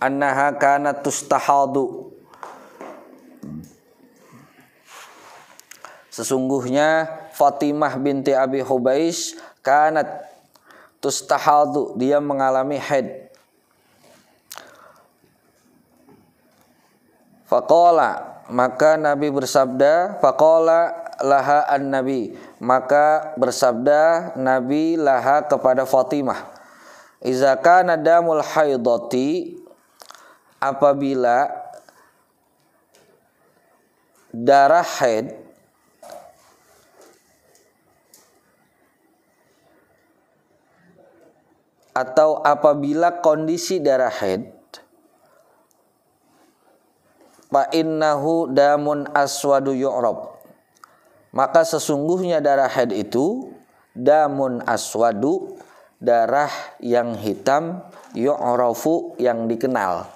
[0.00, 2.08] annaha kanat tustahadu
[6.18, 10.26] Sesungguhnya Fatimah binti Abi Hubais kanat
[10.98, 13.30] tustahadu dia mengalami haid.
[17.46, 26.56] Faqala maka Nabi bersabda faqala laha an Nabi maka bersabda Nabi laha kepada Fatimah.
[27.18, 28.40] Iza kana damul
[30.62, 31.50] apabila
[34.30, 35.34] darah haid
[41.90, 44.57] atau apabila kondisi darah haid
[47.48, 50.38] fa innahu damun aswadu yu'rab.
[51.32, 53.52] Maka sesungguhnya darah haid itu
[53.92, 55.60] damun aswadu
[56.00, 56.48] darah
[56.80, 57.84] yang hitam
[58.16, 60.08] yu'rafu yang dikenal.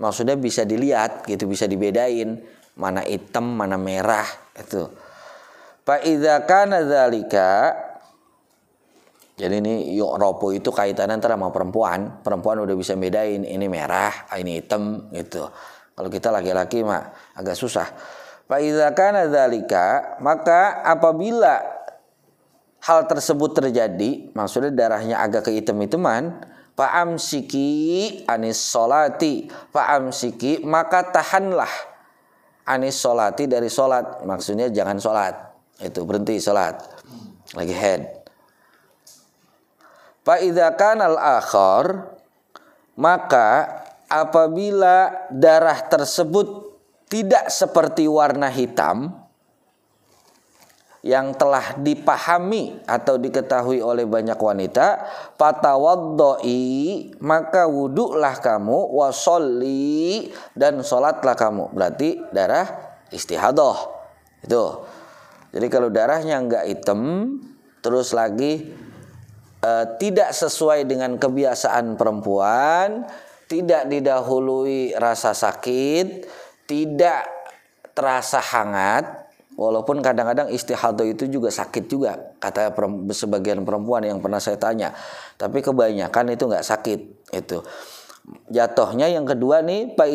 [0.00, 2.40] Maksudnya bisa dilihat gitu bisa dibedain
[2.78, 4.86] mana hitam mana merah itu.
[5.84, 7.74] Fa idza kana dzalika
[9.40, 12.20] jadi ini ropo itu kaitannya antara sama perempuan.
[12.20, 15.48] Perempuan udah bisa bedain ini merah ini hitam gitu
[16.00, 17.84] kalau kita laki-laki mah agak susah.
[18.48, 19.28] Idza kana
[20.24, 21.60] maka apabila
[22.80, 31.68] hal tersebut terjadi maksudnya darahnya agak kehitam-hitaman Fa'am siki anis solati Fa'am siki maka tahanlah
[32.64, 35.36] anis solati dari solat maksudnya jangan solat
[35.84, 36.80] itu berhenti solat
[37.52, 38.24] lagi head.
[40.24, 42.16] Fa'idha al akhor
[42.96, 43.79] maka
[44.10, 46.74] apabila darah tersebut
[47.06, 49.14] tidak seperti warna hitam
[51.00, 55.00] yang telah dipahami atau diketahui oleh banyak wanita
[55.40, 61.72] fatawaddoi maka wuduklah kamu wasolli dan sholatlah kamu.
[61.72, 62.68] Berarti darah
[63.08, 63.96] istihadoh.
[64.44, 64.84] Itu.
[65.50, 67.00] Jadi kalau darahnya nggak hitam
[67.80, 68.70] terus lagi
[69.64, 73.08] e, tidak sesuai dengan kebiasaan perempuan
[73.50, 76.30] tidak didahului rasa sakit
[76.70, 77.26] tidak
[77.90, 79.20] terasa hangat
[79.60, 82.72] Walaupun kadang-kadang istihadah itu juga sakit juga kata
[83.12, 84.96] sebagian perempuan yang pernah saya tanya.
[85.36, 87.00] Tapi kebanyakan itu nggak sakit
[87.36, 87.60] itu.
[88.48, 90.08] Jatuhnya yang kedua nih Pak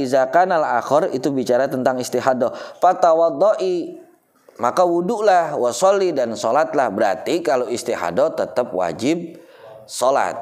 [0.49, 2.57] al akhor itu bicara tentang istihadah.
[2.81, 4.01] Fatawaddoi
[4.57, 9.37] maka wuduklah wasoli dan sholatlah berarti kalau istihadah tetap wajib
[9.85, 10.33] sholat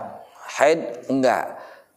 [0.55, 1.52] haid enggak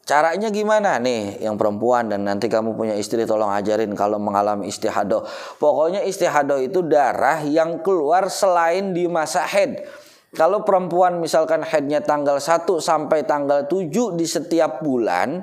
[0.06, 5.26] Caranya gimana nih yang perempuan dan nanti kamu punya istri tolong ajarin kalau mengalami istihadah.
[5.58, 9.82] Pokoknya istihadah itu darah yang keluar selain di masa haid.
[10.30, 15.42] Kalau perempuan misalkan haidnya tanggal 1 sampai tanggal 7 di setiap bulan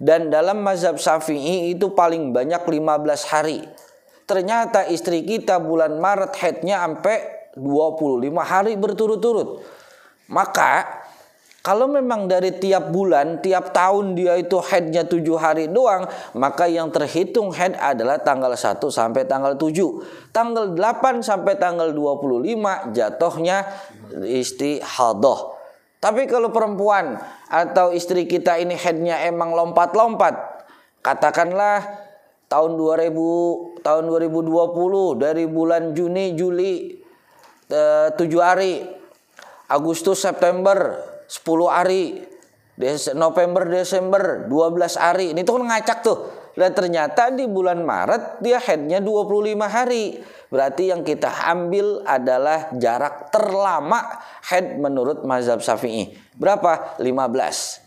[0.00, 3.60] dan dalam mazhab Syafi'i itu paling banyak 15 hari.
[4.24, 9.60] Ternyata istri kita bulan Maret haidnya sampai 25 hari berturut-turut.
[10.32, 11.04] Maka
[11.66, 16.06] kalau memang dari tiap bulan, tiap tahun dia itu headnya tujuh hari doang,
[16.38, 19.74] maka yang terhitung head adalah tanggal 1 sampai tanggal 7.
[20.30, 23.66] Tanggal 8 sampai tanggal 25 jatuhnya
[24.14, 25.58] istihadah.
[25.98, 27.18] Tapi kalau perempuan
[27.50, 30.38] atau istri kita ini headnya emang lompat-lompat,
[31.02, 31.82] katakanlah
[32.46, 36.94] tahun 2000 tahun 2020 dari bulan Juni Juli
[37.74, 38.86] eh, 7 hari
[39.66, 42.22] Agustus September 10 hari
[42.76, 45.32] Des November Desember 12 hari.
[45.32, 46.18] Ini tuh kan ngacak tuh.
[46.56, 50.20] Dan ternyata di bulan Maret dia headnya 25 hari.
[50.48, 56.16] Berarti yang kita ambil adalah jarak terlama head menurut mazhab syafi'i.
[56.36, 57.00] Berapa?
[57.00, 57.86] 15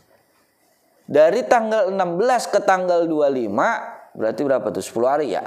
[1.10, 4.86] dari tanggal 16 ke tanggal 25 berarti berapa tuh?
[4.86, 5.42] 10 hari ya?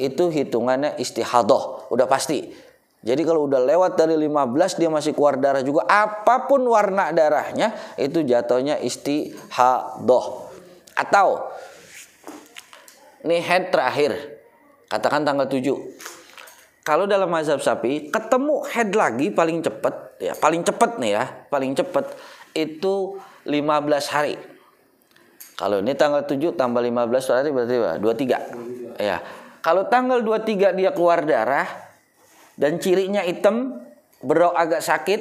[0.00, 1.92] Itu hitungannya istihadoh.
[1.92, 2.48] Udah pasti
[3.02, 7.74] jadi kalau udah lewat dari 15 dia masih keluar darah juga apa pun warna darahnya
[7.98, 10.46] itu jatuhnya istihadoh.
[10.94, 11.50] Atau
[13.26, 14.14] nih head terakhir
[14.86, 15.66] katakan tanggal 7.
[16.86, 21.74] Kalau dalam mazhab sapi ketemu head lagi paling cepat ya paling cepat nih ya paling
[21.74, 22.06] cepat
[22.54, 24.38] itu 15 hari.
[25.58, 27.98] Kalau ini tanggal 7 tambah 15 hari berarti apa?
[27.98, 29.02] 23.
[29.02, 29.18] Ya.
[29.62, 31.66] Kalau tanggal 23 dia keluar darah,
[32.56, 33.80] dan cirinya hitam,
[34.22, 35.20] berok agak sakit,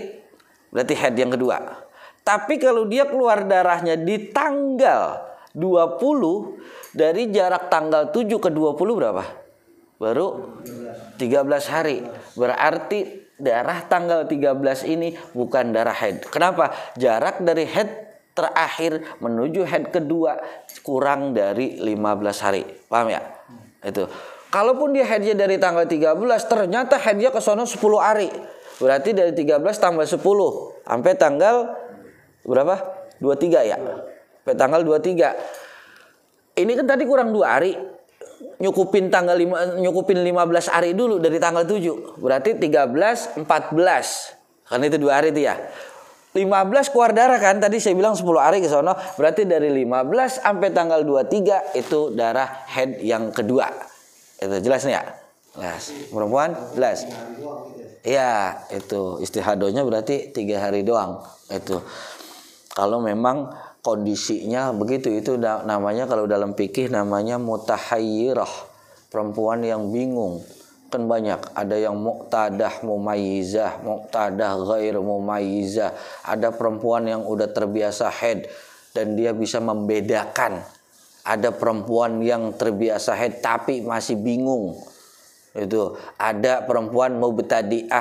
[0.71, 1.57] berarti head yang kedua.
[2.21, 5.25] Tapi kalau dia keluar darahnya di tanggal
[5.57, 9.23] 20 dari jarak tanggal 7 ke 20 berapa?
[9.97, 10.57] Baru
[11.17, 12.05] 13 hari.
[12.37, 16.21] Berarti darah tanggal 13 ini bukan darah head.
[16.29, 16.73] Kenapa?
[16.95, 17.89] Jarak dari head
[18.31, 20.39] terakhir menuju head kedua
[20.85, 22.63] kurang dari 15 hari.
[22.87, 23.21] Paham ya?
[23.81, 24.05] Itu.
[24.51, 28.27] Kalaupun dia headnya dari tanggal 13, ternyata headnya ke sono 10 hari.
[28.83, 30.19] Berarti dari 13 tambah 10
[30.83, 31.71] sampai tanggal
[32.43, 32.75] berapa?
[33.23, 33.79] 23 ya.
[33.79, 36.59] Sampai tanggal 23.
[36.59, 37.79] Ini kan tadi kurang 2 hari.
[38.59, 42.19] Nyukupin tanggal 5 nyukupin 15 hari dulu dari tanggal 7.
[42.19, 43.47] Berarti 13 14.
[44.67, 45.55] Kan itu 2 hari itu ya.
[46.35, 50.71] 15 keluar darah kan tadi saya bilang 10 hari ke sono berarti dari 15 sampai
[50.71, 53.90] tanggal 23 itu darah head yang kedua
[54.41, 55.03] itu jelas nih ya?
[55.53, 55.83] Jelas.
[56.09, 57.05] Perempuan jelas.
[58.01, 61.21] Iya, itu istihadonya berarti tiga hari doang.
[61.53, 61.85] Itu
[62.73, 63.53] kalau memang
[63.85, 68.49] kondisinya begitu itu namanya kalau dalam pikih namanya mutahayyirah
[69.09, 70.41] perempuan yang bingung
[70.91, 75.95] kan banyak ada yang muqtadah mumayyizah muqtadah ghair mumayyizah
[76.27, 78.45] ada perempuan yang udah terbiasa head
[78.91, 80.61] dan dia bisa membedakan
[81.21, 84.77] ada perempuan yang terbiasa haid tapi masih bingung.
[85.51, 87.91] Itu ada perempuan mubtadi'ah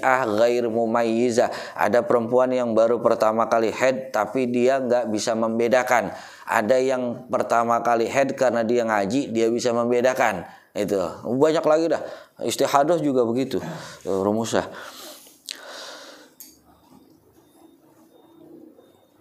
[0.00, 1.76] ah gair mau mumayyizah.
[1.76, 6.16] Ada perempuan yang baru pertama kali head tapi dia nggak bisa membedakan.
[6.48, 10.48] Ada yang pertama kali head karena dia ngaji dia bisa membedakan.
[10.72, 10.96] Itu
[11.36, 12.02] banyak lagi dah.
[12.40, 13.60] Istihadah juga begitu.
[14.08, 14.64] Eh, Rumusah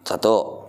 [0.08, 0.67] satu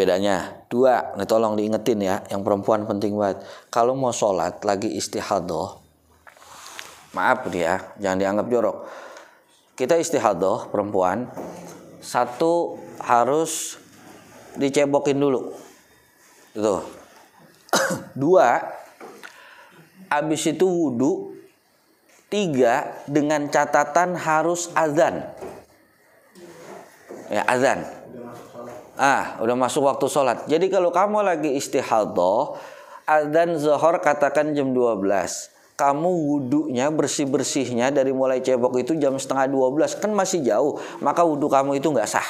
[0.00, 0.64] bedanya.
[0.72, 3.44] Dua, ini tolong diingetin ya, yang perempuan penting banget.
[3.68, 5.76] Kalau mau sholat lagi istihadoh,
[7.12, 8.76] maaf dia, jangan dianggap jorok.
[9.76, 11.28] Kita istihadoh perempuan,
[12.00, 13.76] satu harus
[14.56, 15.52] dicebokin dulu.
[16.56, 16.76] Itu.
[18.16, 18.58] Dua,
[20.10, 21.38] habis itu wudhu.
[22.30, 25.26] Tiga, dengan catatan harus azan.
[27.26, 27.99] Ya, azan.
[29.00, 30.44] Ah, udah masuk waktu sholat.
[30.44, 32.60] Jadi kalau kamu lagi istihadoh,
[33.08, 39.96] azan zuhur katakan jam 12 kamu wudhunya bersih-bersihnya dari mulai cebok itu jam setengah 12
[39.96, 42.28] kan masih jauh maka wudhu kamu itu nggak sah.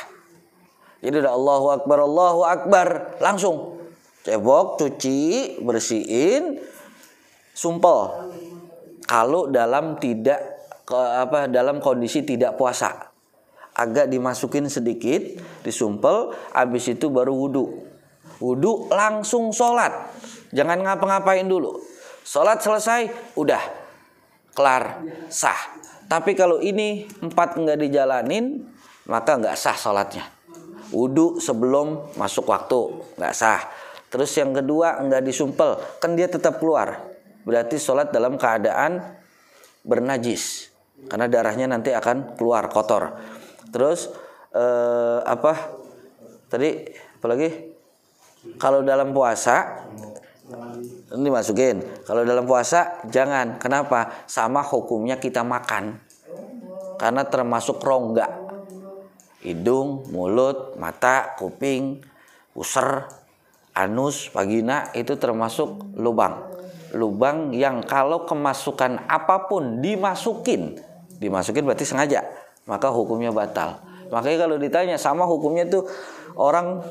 [1.03, 2.87] Jadi udah Allahu Akbar Allahu Akbar
[3.19, 3.83] langsung.
[4.23, 6.63] Cebok cuci bersihin
[7.51, 8.31] sumpel.
[9.11, 10.39] Kalau dalam tidak
[10.87, 13.10] ke, apa dalam kondisi tidak puasa
[13.81, 17.81] agak dimasukin sedikit disumpel habis itu baru wudhu
[18.37, 20.13] wudhu langsung sholat
[20.53, 21.81] jangan ngapa-ngapain dulu
[22.31, 23.59] Sholat selesai, udah
[24.53, 25.57] kelar, sah.
[26.07, 28.71] Tapi kalau ini empat nggak dijalanin,
[29.09, 30.31] maka nggak sah sholatnya.
[30.95, 33.67] Wudhu sebelum masuk waktu, nggak sah.
[34.11, 37.03] Terus yang kedua nggak disumpel, kan dia tetap keluar.
[37.43, 39.01] Berarti sholat dalam keadaan
[39.83, 40.69] bernajis,
[41.09, 43.17] karena darahnya nanti akan keluar kotor.
[43.71, 44.11] Terus
[44.55, 45.79] eh, apa?
[46.51, 46.71] Tadi
[47.19, 47.49] apalagi?
[48.57, 49.87] Kalau dalam puasa
[51.11, 51.83] ini masukin.
[52.07, 53.59] Kalau dalam puasa jangan.
[53.63, 54.27] Kenapa?
[54.27, 55.99] Sama hukumnya kita makan.
[56.99, 58.29] Karena termasuk rongga.
[59.41, 62.05] Hidung, mulut, mata, kuping,
[62.53, 63.09] user,
[63.73, 66.45] anus, vagina itu termasuk lubang.
[66.93, 70.77] Lubang yang kalau kemasukan apa pun dimasukin,
[71.23, 72.27] dimasukin berarti sengaja,
[72.71, 73.83] maka hukumnya batal.
[74.15, 75.91] Makanya kalau ditanya sama hukumnya tuh
[76.39, 76.87] orang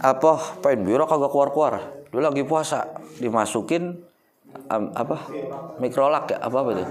[0.00, 2.00] apa pengen biro kagak keluar-keluar.
[2.08, 2.88] Dulu lagi puasa
[3.20, 4.00] dimasukin
[4.72, 5.28] um, apa
[5.76, 6.84] mikrolak ya apa apa itu?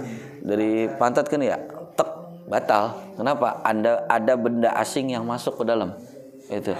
[0.46, 1.58] Dari pantat kan ya
[1.98, 2.10] tek
[2.46, 3.18] batal.
[3.18, 3.66] Kenapa?
[3.66, 5.98] Anda ada benda asing yang masuk ke dalam.
[6.54, 6.78] Itu.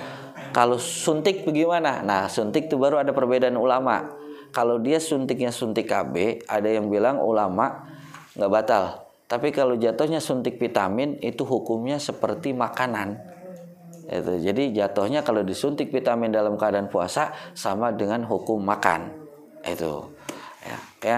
[0.54, 2.06] Kalau suntik bagaimana?
[2.06, 4.18] Nah suntik itu baru ada perbedaan ulama.
[4.50, 7.86] Kalau dia suntiknya suntik KB ada yang bilang ulama
[8.34, 13.30] nggak batal tapi kalau jatuhnya suntik vitamin itu hukumnya seperti makanan
[14.10, 14.42] itu.
[14.42, 19.14] Jadi jatuhnya kalau disuntik vitamin dalam keadaan puasa sama dengan hukum makan.
[19.62, 20.10] Itu.
[20.66, 21.18] Ya, ya.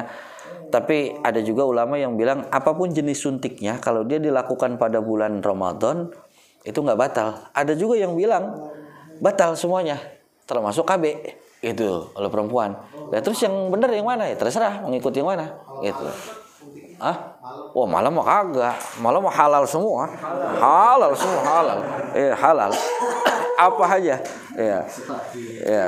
[0.67, 5.39] Tapi ada juga ulama yang bilang apa pun jenis suntiknya kalau dia dilakukan pada bulan
[5.39, 6.11] Ramadan
[6.67, 7.47] itu nggak batal.
[7.55, 8.75] Ada juga yang bilang
[9.23, 9.95] batal semuanya
[10.43, 11.03] termasuk KB
[11.63, 12.75] itu oleh perempuan.
[13.07, 14.35] Nah, terus yang benar yang mana ya?
[14.35, 15.47] Terserah mengikuti yang mana.
[15.79, 16.05] Gitu.
[16.99, 17.30] Ah?
[17.71, 20.03] Wah malah mah kagak, malah mah halal semua,
[20.59, 21.79] halal semua halal,
[22.11, 22.71] eh halal,
[23.55, 24.19] apa aja,
[24.59, 24.79] ya,
[25.63, 25.87] ya.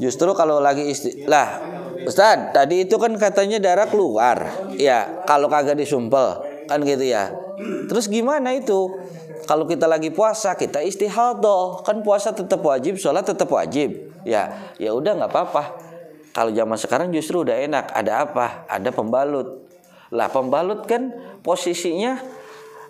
[0.00, 1.60] Justru kalau lagi isti, lah,
[2.08, 4.48] Ustad, tadi itu kan katanya darah keluar,
[4.80, 7.28] ya, kalau kagak disumpel, kan gitu ya.
[7.84, 8.96] Terus gimana itu?
[9.44, 14.96] Kalau kita lagi puasa, kita istihadah, kan puasa tetap wajib, sholat tetap wajib, ya, ya
[14.96, 15.89] udah nggak apa-apa
[16.30, 17.90] kalau zaman sekarang justru udah enak.
[17.90, 18.70] Ada apa?
[18.70, 19.66] Ada pembalut.
[20.14, 21.10] Lah pembalut kan
[21.42, 22.18] posisinya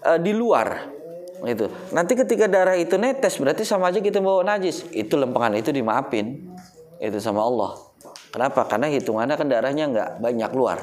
[0.05, 0.93] uh, di luar.
[1.41, 1.73] Gitu.
[1.97, 4.85] Nanti ketika darah itu netes berarti sama aja kita bawa najis.
[4.93, 6.53] Itu lempengan itu dimaafin.
[7.01, 7.81] Itu sama Allah.
[8.29, 8.69] Kenapa?
[8.69, 10.79] Karena hitungannya kan darahnya nggak banyak keluar.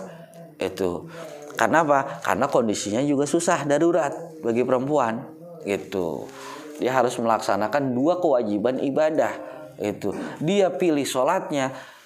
[0.58, 1.06] Itu.
[1.54, 2.22] Karena apa?
[2.26, 5.30] Karena kondisinya juga susah darurat bagi perempuan.
[5.62, 6.26] Itu.
[6.82, 9.34] Dia harus melaksanakan dua kewajiban ibadah.
[9.78, 10.14] Itu.
[10.42, 11.97] Dia pilih sholatnya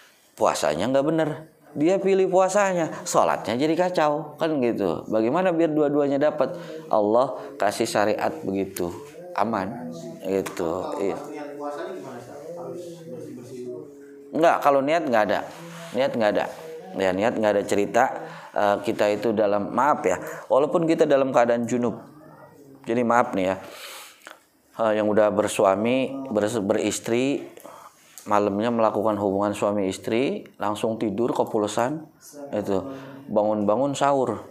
[0.41, 1.29] puasanya nggak bener.
[1.77, 5.05] Dia pilih puasanya sholatnya jadi kacau kan gitu.
[5.07, 6.57] Bagaimana biar dua-duanya dapat?
[6.89, 8.89] Allah kasih syariat begitu.
[9.37, 9.93] Aman
[10.25, 11.17] itu iya.
[14.33, 15.39] Nggak kalau niat nggak ada.
[15.93, 16.45] Niat nggak ada.
[16.97, 18.03] Ya niat nggak ada cerita
[18.51, 20.19] uh, kita itu dalam maaf ya
[20.51, 22.03] walaupun kita dalam keadaan junub.
[22.83, 23.55] Jadi maaf nih ya.
[24.75, 27.50] Uh, yang udah bersuami ber, beristri
[28.29, 32.05] malamnya melakukan hubungan suami istri langsung tidur kepulusan
[32.53, 32.77] itu.
[33.31, 34.43] Bangun-bangun sahur.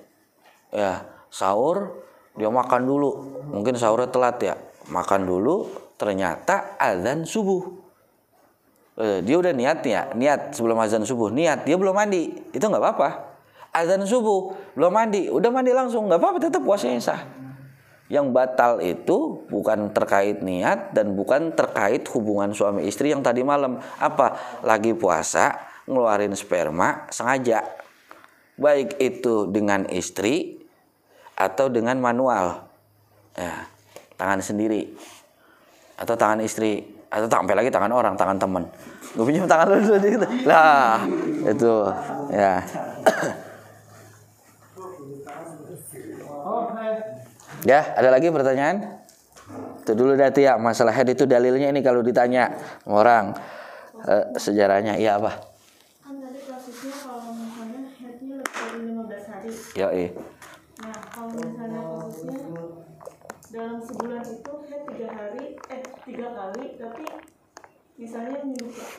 [0.71, 2.03] Ya sahur
[2.35, 3.11] dia makan dulu.
[3.51, 4.55] Mungkin sahurnya telat ya.
[4.91, 7.79] Makan dulu ternyata azan subuh.
[9.01, 10.11] Eh, dia udah niat ya?
[10.17, 11.31] Niat sebelum azan subuh.
[11.31, 12.33] Niat dia belum mandi.
[12.51, 13.09] Itu nggak apa-apa.
[13.71, 15.31] Azan subuh belum mandi.
[15.31, 17.23] Udah mandi langsung nggak apa-apa tetap puasanya sah
[18.11, 23.79] yang batal itu bukan terkait niat dan bukan terkait hubungan suami istri yang tadi malam.
[24.03, 24.61] Apa?
[24.67, 25.55] Lagi puasa,
[25.87, 27.63] ngeluarin sperma sengaja.
[28.59, 30.59] Baik itu dengan istri
[31.39, 32.67] atau dengan manual.
[33.39, 33.71] Ya,
[34.19, 34.91] tangan sendiri.
[36.01, 36.81] atau tangan istri
[37.13, 38.65] atau sampai lagi tangan orang tangan teman
[39.13, 40.97] gue pinjam tangan lu dulu gitu lah
[41.45, 41.75] itu
[42.33, 42.65] ya
[47.67, 49.01] ya ada lagi pertanyaan?
[49.83, 52.55] Itu dulu dati ya masalah head itu dalilnya ini kalau ditanya
[52.87, 53.35] orang.
[54.01, 55.45] Uh, sejarahnya iya apa?
[56.01, 59.51] Kan tadi kalau misalnya headnya lebih dari 15 hari.
[59.77, 60.11] Ya eh
[60.81, 62.41] nah kalau misalnya kasusnya
[63.53, 67.05] dalam sebulan itu head tiga hari eh tiga kali tapi
[68.01, 68.41] misalnya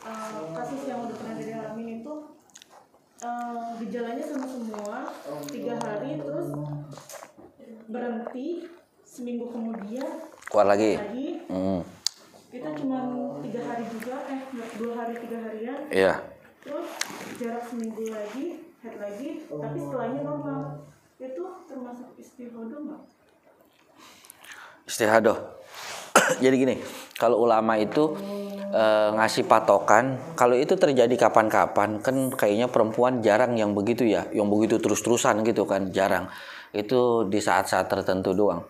[0.05, 2.13] uh, kasus yang udah pernah dialami itu
[3.25, 4.97] uh, gejalanya sama semua
[5.49, 6.47] tiga hari terus
[7.91, 8.65] berhenti
[9.03, 10.07] seminggu kemudian.
[10.47, 10.95] Keluar lagi?
[10.97, 11.29] Lagi.
[11.51, 11.83] Hmm.
[12.51, 12.99] kita cuma
[13.39, 14.41] tiga hari juga eh
[14.75, 15.79] dua hari tiga harian.
[15.87, 16.13] Iya.
[16.67, 16.87] Terus
[17.39, 20.83] jarak seminggu lagi head lagi tapi setelahnya normal.
[21.15, 23.03] Itu termasuk istihodo nggak?
[24.83, 25.39] Istihadoh.
[26.43, 26.75] Jadi gini
[27.15, 28.17] kalau ulama itu
[28.73, 28.83] e,
[29.13, 34.81] ngasih patokan kalau itu terjadi kapan-kapan kan kayaknya perempuan jarang yang begitu ya yang begitu
[34.81, 36.27] terus-terusan gitu kan jarang
[36.71, 38.63] itu di saat-saat tertentu doang.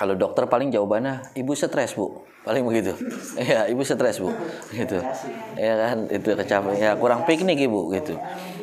[0.00, 2.24] Kalau dokter paling jawabannya ibu stres bu.
[2.40, 2.96] Paling begitu.
[3.50, 4.32] Ya ibu stres bu.
[4.72, 4.96] Gitu.
[5.60, 6.08] Ya kan?
[6.08, 8.16] Itu kecapean ya kurang piknik ibu gitu.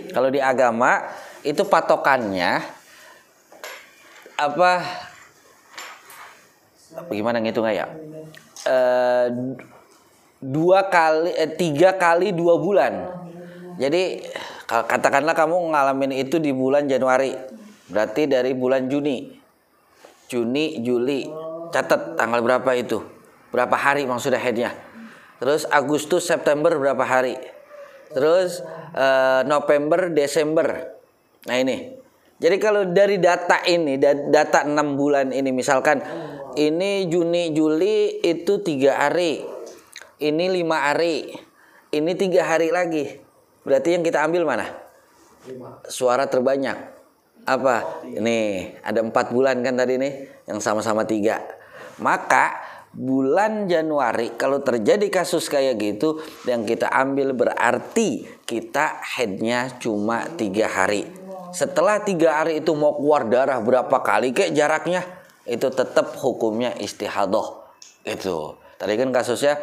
[0.10, 1.06] Kalau di agama
[1.46, 2.66] itu patokannya
[4.38, 4.72] apa
[7.06, 7.86] bagaimana ngitung ya?
[8.66, 8.78] E,
[10.42, 12.94] dua kali eh, tiga kali dua bulan.
[13.78, 14.26] Jadi
[14.66, 17.57] katakanlah kamu ngalamin itu di bulan Januari
[17.88, 19.48] berarti dari bulan Juni
[20.28, 21.24] Juni, Juli.
[21.72, 23.00] Catat tanggal berapa itu?
[23.52, 24.72] Berapa hari maksudnya headnya?
[25.40, 27.36] Terus Agustus, September berapa hari?
[28.12, 28.64] Terus
[28.96, 30.96] uh, November, Desember.
[31.48, 31.96] Nah ini.
[32.38, 33.98] Jadi kalau dari data ini,
[34.30, 36.06] data 6 bulan ini misalkan
[36.54, 39.42] ini Juni, Juli itu tiga hari.
[40.22, 41.34] Ini lima hari.
[41.90, 43.10] Ini tiga hari lagi.
[43.66, 44.70] Berarti yang kita ambil mana?
[45.90, 46.97] Suara terbanyak
[47.48, 48.04] apa?
[48.04, 51.40] Ini ada empat bulan kan tadi nih yang sama-sama tiga.
[52.04, 52.60] Maka
[52.92, 60.68] bulan Januari kalau terjadi kasus kayak gitu yang kita ambil berarti kita headnya cuma tiga
[60.68, 61.08] hari.
[61.56, 65.02] Setelah tiga hari itu mau keluar darah berapa kali kayak jaraknya
[65.48, 67.72] itu tetap hukumnya istihadoh
[68.04, 68.60] itu.
[68.78, 69.58] Tadi kan kasusnya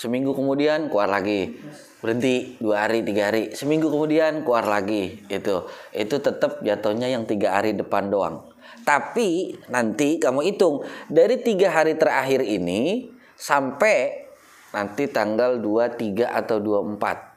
[0.00, 1.60] seminggu kemudian keluar lagi.
[2.00, 3.52] Berhenti dua hari tiga hari.
[3.52, 8.48] Seminggu kemudian keluar lagi itu itu tetap jatuhnya yang tiga hari depan doang.
[8.88, 10.80] Tapi nanti kamu hitung.
[11.12, 14.24] Dari tiga hari terakhir ini sampai
[14.72, 17.28] nanti tanggal 23 atau 24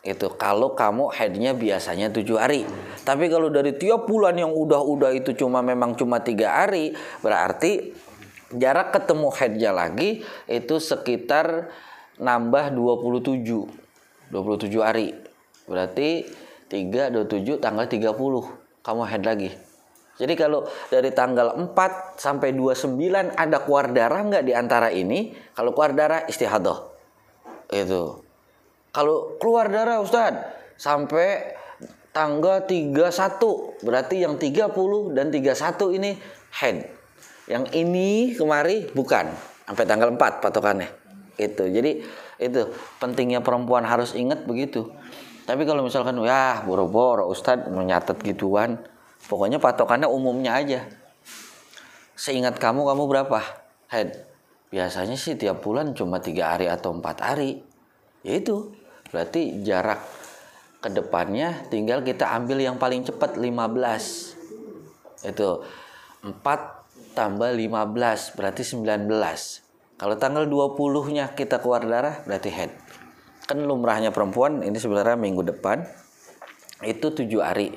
[0.00, 2.66] itu kalau kamu headnya biasanya tujuh hari.
[3.06, 6.90] Tapi kalau dari tiap bulan yang udah-udah itu cuma memang cuma tiga hari
[7.22, 7.94] berarti
[8.50, 11.70] jarak ketemu headnya lagi itu sekitar
[12.20, 15.16] nambah 27 27 hari.
[15.66, 16.28] Berarti
[16.70, 18.14] 3 27 tanggal 30
[18.86, 19.50] kamu head lagi.
[20.20, 25.32] Jadi kalau dari tanggal 4 sampai 29 ada keluar darah nggak di antara ini?
[25.56, 26.78] Kalau keluar darah istihadah.
[27.72, 28.20] Itu.
[28.92, 30.36] Kalau keluar darah Ustaz
[30.76, 31.56] sampai
[32.12, 33.00] tanggal 31
[33.80, 36.10] berarti yang 30 dan 31 ini
[36.60, 36.76] head.
[37.48, 39.32] Yang ini kemari bukan
[39.64, 40.99] sampai tanggal 4 patokannya.
[41.40, 41.64] Itu.
[41.64, 42.04] Jadi
[42.36, 42.62] itu
[43.00, 44.92] pentingnya perempuan harus ingat begitu.
[45.48, 48.76] Tapi kalau misalkan ya boro-boro Ustadz menyatat gituan
[49.26, 50.84] pokoknya patokannya umumnya aja.
[52.14, 53.40] Seingat kamu kamu berapa?
[53.88, 54.28] Head
[54.70, 57.64] biasanya sih tiap bulan cuma tiga hari atau empat hari.
[58.22, 58.70] Ya itu.
[59.10, 59.98] Berarti jarak
[60.80, 65.48] ke depannya tinggal kita ambil yang paling cepat 15 itu
[66.24, 66.40] 4
[67.12, 69.04] tambah 15 berarti 19
[70.00, 72.72] kalau tanggal 20-nya kita keluar darah berarti head.
[73.44, 75.84] Kan lumrahnya perempuan ini sebenarnya minggu depan
[76.80, 77.76] itu 7 hari.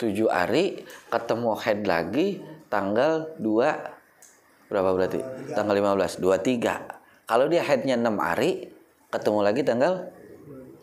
[0.00, 2.40] 7 hari ketemu head lagi
[2.72, 5.20] tanggal 2 berapa berarti?
[5.52, 7.28] Tanggal 15, 23.
[7.28, 8.72] Kalau dia headnya 6 hari
[9.12, 9.92] ketemu lagi tanggal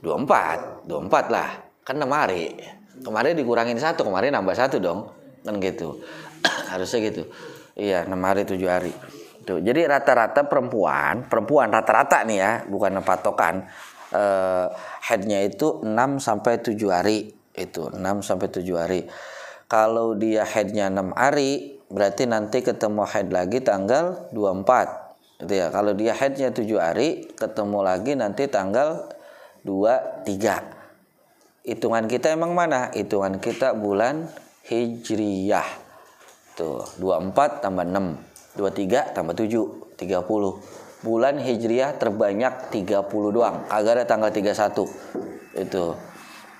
[0.05, 0.86] 24.
[0.86, 1.57] 24 lah.
[1.82, 2.53] Kan 6 hari.
[3.01, 5.09] Kemarin dikurangin satu, kemarin nambah satu dong.
[5.41, 5.97] Kan gitu.
[6.70, 7.26] Harusnya gitu.
[7.74, 8.93] Iya, 6 hari 7 hari.
[9.42, 13.66] Tuh, jadi rata-rata perempuan, perempuan rata-rata nih ya, bukan patokan.
[14.12, 14.68] Eh,
[15.08, 17.32] headnya itu 6 sampai 7 hari.
[17.56, 19.02] Itu 6 sampai 7 hari.
[19.72, 25.42] Kalau dia headnya 6 hari, berarti nanti ketemu head lagi tanggal 24.
[25.42, 25.72] Itu ya.
[25.72, 29.10] Kalau dia headnya 7 hari, ketemu lagi nanti tanggal
[29.64, 31.66] 23.
[31.66, 32.92] Hitungan kita emang mana?
[32.92, 34.28] Hitungan kita bulan
[34.68, 35.66] Hijriyah.
[36.60, 38.31] Tuh, 24 tambah 6.
[38.58, 43.66] 23 tambah 7 30 bulan hijriah terbanyak 30 doang.
[43.72, 44.88] Agak ada tanggal 31
[45.58, 45.86] itu.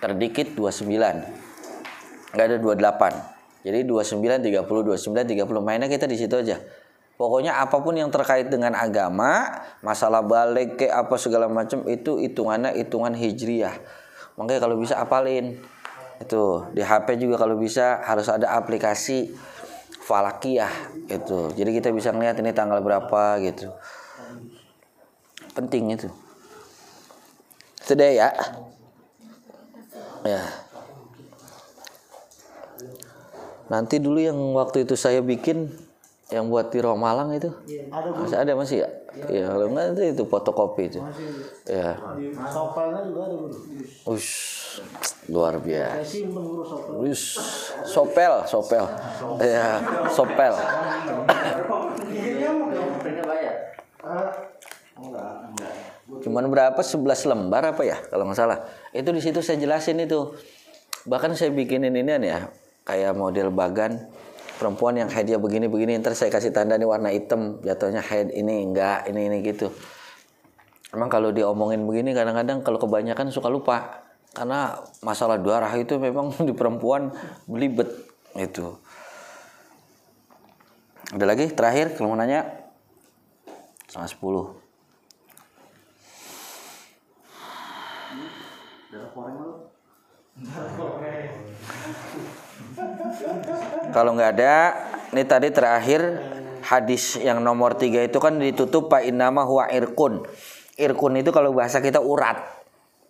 [0.02, 0.92] Terdikit 29
[2.32, 6.58] nggak ada 28 jadi 29 30 29 30 mainnya kita di situ aja.
[7.22, 9.46] Pokoknya apa pun yang terkait dengan agama
[9.86, 13.78] masalah balik ke apa segala macam itu hitungannya hitungan hijriah.
[14.42, 15.62] Makanya kalau bisa apalin.
[16.18, 19.34] Itu di HP juga kalau bisa harus ada aplikasi
[20.02, 20.74] falakiyah
[21.08, 23.70] itu jadi kita bisa ngeliat ini tanggal berapa gitu.
[25.54, 26.10] Penting itu.
[27.82, 28.30] Sudah ya.
[30.22, 30.42] Ya
[33.72, 35.72] nanti dulu yang waktu itu saya bikin
[36.28, 37.56] yang buat di Romalang itu.
[38.20, 40.24] Masih ada masih ya ya kalau enggak itu, itu.
[40.24, 41.00] Fotokopi itu.
[41.68, 42.00] Ya
[42.48, 43.56] Sopelnya juga ada guru.
[44.08, 44.32] Ush,
[45.28, 46.00] luar biasa.
[46.00, 46.94] Saya simpen guru sopel.
[47.06, 47.26] Ush,
[47.84, 48.86] sopel sopel.
[49.44, 50.54] Ya sopel.
[56.22, 56.80] Cuman berapa?
[56.80, 58.64] 11 lembar apa ya kalau nggak salah.
[58.96, 60.36] Itu di situ saya jelasin itu.
[61.08, 62.48] Bahkan saya bikinin ini ya
[62.86, 64.10] kayak model bagan
[64.62, 68.70] perempuan yang headnya begini begini ntar saya kasih tanda nih warna hitam jatuhnya head ini
[68.70, 69.74] enggak ini ini gitu.
[70.94, 74.06] Emang kalau diomongin begini kadang-kadang kalau kebanyakan suka lupa.
[74.32, 77.10] Karena masalah darah itu memang di perempuan
[77.50, 77.90] belibet
[78.38, 78.78] itu
[81.12, 81.52] ada lagi?
[81.52, 82.48] Terakhir kalau mau nanya?
[83.92, 84.61] Sama 10
[93.92, 94.56] Kalau nggak ada,
[95.12, 96.02] ini tadi terakhir
[96.64, 100.24] hadis yang nomor tiga itu kan ditutup pak inama huwa irkun.
[100.80, 102.40] Irkun itu kalau bahasa kita urat,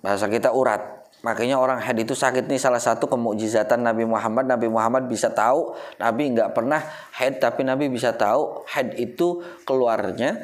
[0.01, 1.01] bahasa kita urat.
[1.21, 4.49] Makanya orang head itu sakit nih salah satu kemukjizatan Nabi Muhammad.
[4.49, 6.81] Nabi Muhammad bisa tahu, Nabi nggak pernah
[7.13, 10.41] head tapi Nabi bisa tahu head itu keluarnya.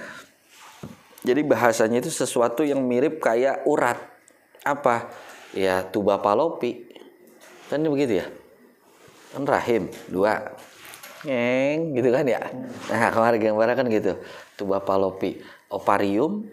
[1.26, 3.98] Jadi bahasanya itu sesuatu yang mirip kayak urat.
[4.62, 5.10] Apa?
[5.58, 6.86] Ya tuba palopi.
[7.74, 8.30] Kan begitu ya?
[9.38, 10.58] Kan rahim dua.
[11.22, 12.42] Ngeng gitu kan ya?
[12.90, 14.18] Nah kemarin gambarnya kan gitu.
[14.58, 15.38] Tuba palopi
[15.70, 16.46] ovarium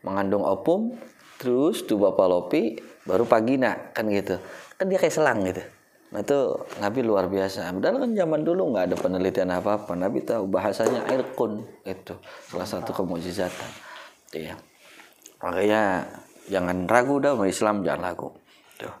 [0.00, 0.96] mengandung opum
[1.36, 4.40] terus tuba palopi baru pagina kan gitu.
[4.80, 5.60] Kan dia kayak selang gitu.
[6.12, 6.38] Nah itu
[6.80, 7.68] Nabi luar biasa.
[7.72, 12.16] Padahal kan zaman dulu nggak ada penelitian apa apa Nabi tahu bahasanya air kun itu
[12.48, 13.70] salah satu kemujizatan.
[14.32, 14.56] Iya.
[15.40, 16.08] Makanya
[16.48, 18.28] jangan ragu dah Islam jangan ragu.
[18.76, 18.92] Tuh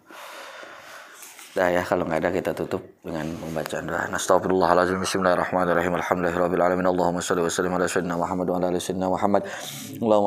[1.52, 4.08] Dah ya kalau nggak ada kita tutup dengan pembacaan doa.
[4.08, 4.96] Astagfirullahaladzim.
[5.04, 5.92] Bismillahirrahmanirrahim.
[6.00, 6.88] Alhamdulillahirabbil alamin.
[6.88, 9.44] Allahumma shalli wa sallim ala sayyidina Muhammad wa ala ali sayyidina Muhammad.
[10.00, 10.20] Allahumma